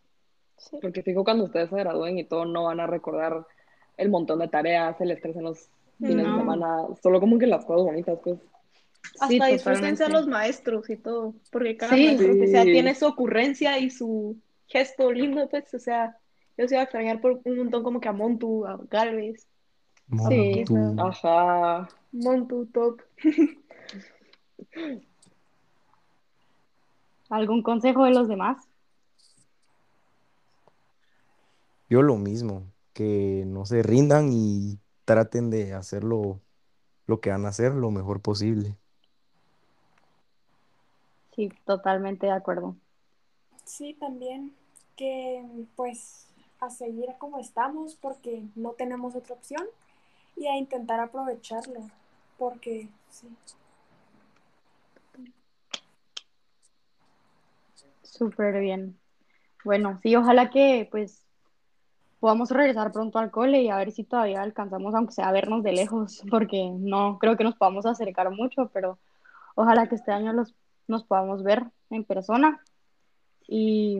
Sí. 0.57 0.77
Porque 0.81 1.03
fijo, 1.03 1.23
cuando 1.25 1.45
ustedes 1.45 1.69
se 1.69 1.75
gradúen 1.75 2.17
y 2.17 2.23
todo, 2.23 2.45
no 2.45 2.63
van 2.65 2.79
a 2.79 2.87
recordar 2.87 3.45
el 3.97 4.09
montón 4.09 4.39
de 4.39 4.47
tareas, 4.47 4.99
el 5.01 5.11
estrés 5.11 5.35
en 5.35 5.43
los 5.43 5.69
fines 6.01 6.25
de 6.25 6.31
No. 6.31 6.37
semana, 6.37 6.77
solo 7.01 7.19
como 7.19 7.37
que 7.37 7.47
las 7.47 7.65
cosas 7.65 7.85
bonitas, 7.85 8.19
pues. 8.23 8.39
Sí, 9.27 9.37
Hasta 9.39 9.47
disfrútense 9.47 10.03
a 10.05 10.09
los 10.09 10.27
maestros 10.27 10.89
y 10.89 10.97
todo, 10.97 11.33
porque 11.51 11.75
cada 11.77 11.93
Sí. 11.93 12.05
maestro 12.05 12.37
que 12.37 12.47
sea 12.47 12.63
Sí. 12.63 12.71
tiene 12.71 12.95
su 12.95 13.05
ocurrencia 13.07 13.77
y 13.79 13.89
su 13.89 14.37
gesto 14.67 15.11
lindo, 15.11 15.47
pues, 15.49 15.73
o 15.73 15.79
sea, 15.79 16.17
yo 16.57 16.67
se 16.67 16.75
iba 16.75 16.81
a 16.81 16.83
extrañar 16.83 17.19
por 17.21 17.41
un 17.43 17.57
montón 17.57 17.83
como 17.83 17.99
que 17.99 18.07
a 18.09 18.13
Montu, 18.13 18.65
a 18.65 18.79
Galvez, 18.89 19.47
Sí. 20.27 20.63
Montu. 20.69 21.01
Ajá. 21.01 21.87
Montu, 22.11 22.65
top. 22.67 23.01
¿Algún 27.29 27.63
consejo 27.63 28.03
de 28.05 28.11
los 28.11 28.27
demás? 28.27 28.57
Yo 31.89 32.01
lo 32.01 32.15
mismo, 32.17 32.63
que 32.93 33.43
no 33.47 33.65
se 33.65 33.83
rindan 33.83 34.29
y 34.31 34.79
traten 35.11 35.49
de 35.49 35.73
hacerlo 35.73 36.39
lo 37.05 37.19
que 37.19 37.31
van 37.31 37.45
a 37.45 37.49
hacer 37.49 37.73
lo 37.73 37.91
mejor 37.91 38.21
posible. 38.21 38.77
Sí, 41.35 41.49
totalmente 41.65 42.27
de 42.27 42.31
acuerdo. 42.31 42.77
Sí, 43.65 43.93
también 43.99 44.53
que 44.95 45.43
pues 45.75 46.27
a 46.61 46.69
seguir 46.69 47.09
como 47.17 47.39
estamos 47.39 47.95
porque 47.95 48.43
no 48.55 48.71
tenemos 48.71 49.13
otra 49.13 49.35
opción 49.35 49.65
y 50.37 50.47
a 50.47 50.55
intentar 50.55 51.01
aprovecharlo 51.01 51.81
porque 52.37 52.87
sí. 53.09 53.27
Súper 58.01 58.61
bien. 58.61 58.97
Bueno, 59.65 59.99
sí, 60.01 60.15
ojalá 60.15 60.49
que 60.49 60.87
pues 60.89 61.25
podamos 62.21 62.49
regresar 62.51 62.93
pronto 62.93 63.19
al 63.19 63.31
cole 63.31 63.61
y 63.63 63.69
a 63.69 63.75
ver 63.77 63.91
si 63.91 64.05
todavía 64.05 64.41
alcanzamos, 64.41 64.95
aunque 64.95 65.11
sea 65.13 65.27
a 65.27 65.31
vernos 65.33 65.61
de 65.63 65.73
lejos, 65.73 66.21
porque 66.31 66.69
no 66.73 67.17
creo 67.19 67.35
que 67.35 67.43
nos 67.43 67.55
podamos 67.55 67.85
acercar 67.85 68.31
mucho, 68.31 68.69
pero 68.73 68.97
ojalá 69.55 69.87
que 69.89 69.95
este 69.95 70.11
año 70.13 70.31
los, 70.31 70.55
nos 70.87 71.03
podamos 71.03 71.43
ver 71.43 71.65
en 71.89 72.05
persona. 72.05 72.61
Y 73.47 73.99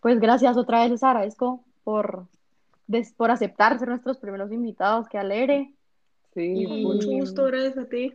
pues 0.00 0.18
gracias 0.18 0.56
otra 0.56 0.80
vez, 0.82 0.90
les 0.90 1.02
agradezco 1.04 1.62
por, 1.84 2.26
des- 2.88 3.12
por 3.12 3.30
aceptar 3.30 3.78
ser 3.78 3.88
nuestros 3.88 4.18
primeros 4.18 4.50
invitados, 4.50 5.08
que 5.08 5.18
alegre. 5.18 5.74
Sí, 6.34 6.64
Y- 6.66 6.84
mucho 6.84 7.08
gusto, 7.10 7.44
gracias 7.44 7.78
a 7.78 7.84
ti. 7.84 8.14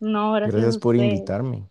No, 0.00 0.32
gracias 0.32 0.54
Gracias 0.54 0.76
a 0.76 0.80
por 0.80 0.94
ustedes. 0.94 1.12
invitarme. 1.14 1.68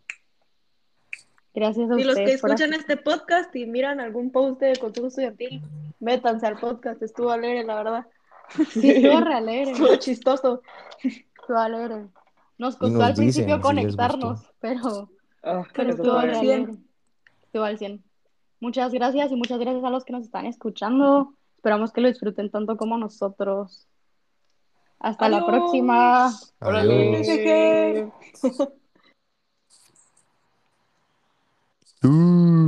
Gracias 1.54 1.92
a 1.92 2.00
Y 2.00 2.04
los 2.04 2.16
que 2.16 2.22
ustedes 2.24 2.42
por 2.42 2.52
escuchan 2.52 2.74
este 2.74 2.96
podcast 2.98 3.54
y 3.56 3.66
miran 3.66 4.00
algún 4.00 4.32
post 4.32 4.62
de 4.62 4.74
Consejo 4.78 5.08
Estudiantil, 5.08 5.62
métanse 6.02 6.46
al 6.46 6.58
podcast, 6.60 7.02
estuvo 7.02 7.32
alegre, 7.32 7.64
la 7.64 7.76
verdad. 7.76 8.08
Sí, 8.72 8.90
estuvo 8.92 9.22
re 9.22 9.34
alegre. 9.36 9.72
Estuvo 9.72 9.96
chistoso. 9.96 10.62
Estuvo 11.02 11.58
alegre. 11.58 12.08
Nos 12.58 12.76
costó 12.76 12.98
nos 12.98 13.04
al 13.08 13.14
principio 13.16 13.56
si 13.56 13.62
conectarnos, 13.62 14.52
pero, 14.60 15.10
Ah, 15.42 15.64
pero 15.74 15.92
estuvo 15.92 16.14
al 16.18 16.36
cien. 16.36 16.64
alegre. 16.64 16.76
Estuvo 17.44 17.64
al 17.64 17.78
100. 17.78 18.04
Muchas 18.60 18.92
gracias 18.94 19.32
y 19.32 19.36
muchas 19.36 19.58
gracias 19.60 19.84
a 19.84 19.90
los 19.90 20.04
que 20.04 20.14
nos 20.14 20.24
están 20.24 20.46
escuchando. 20.46 21.34
Esperamos 21.56 21.92
que 21.94 22.02
lo 22.02 22.10
disfruten 22.10 22.52
tanto 22.52 22.76
como 22.78 22.98
nosotros. 22.98 23.88
Hasta 25.00 25.30
la 25.30 25.38
Adiós. 25.38 25.50
próxima. 25.50 26.32
Órale. 26.60 27.18
Adiós. 27.18 28.12
Uh. 32.04 32.61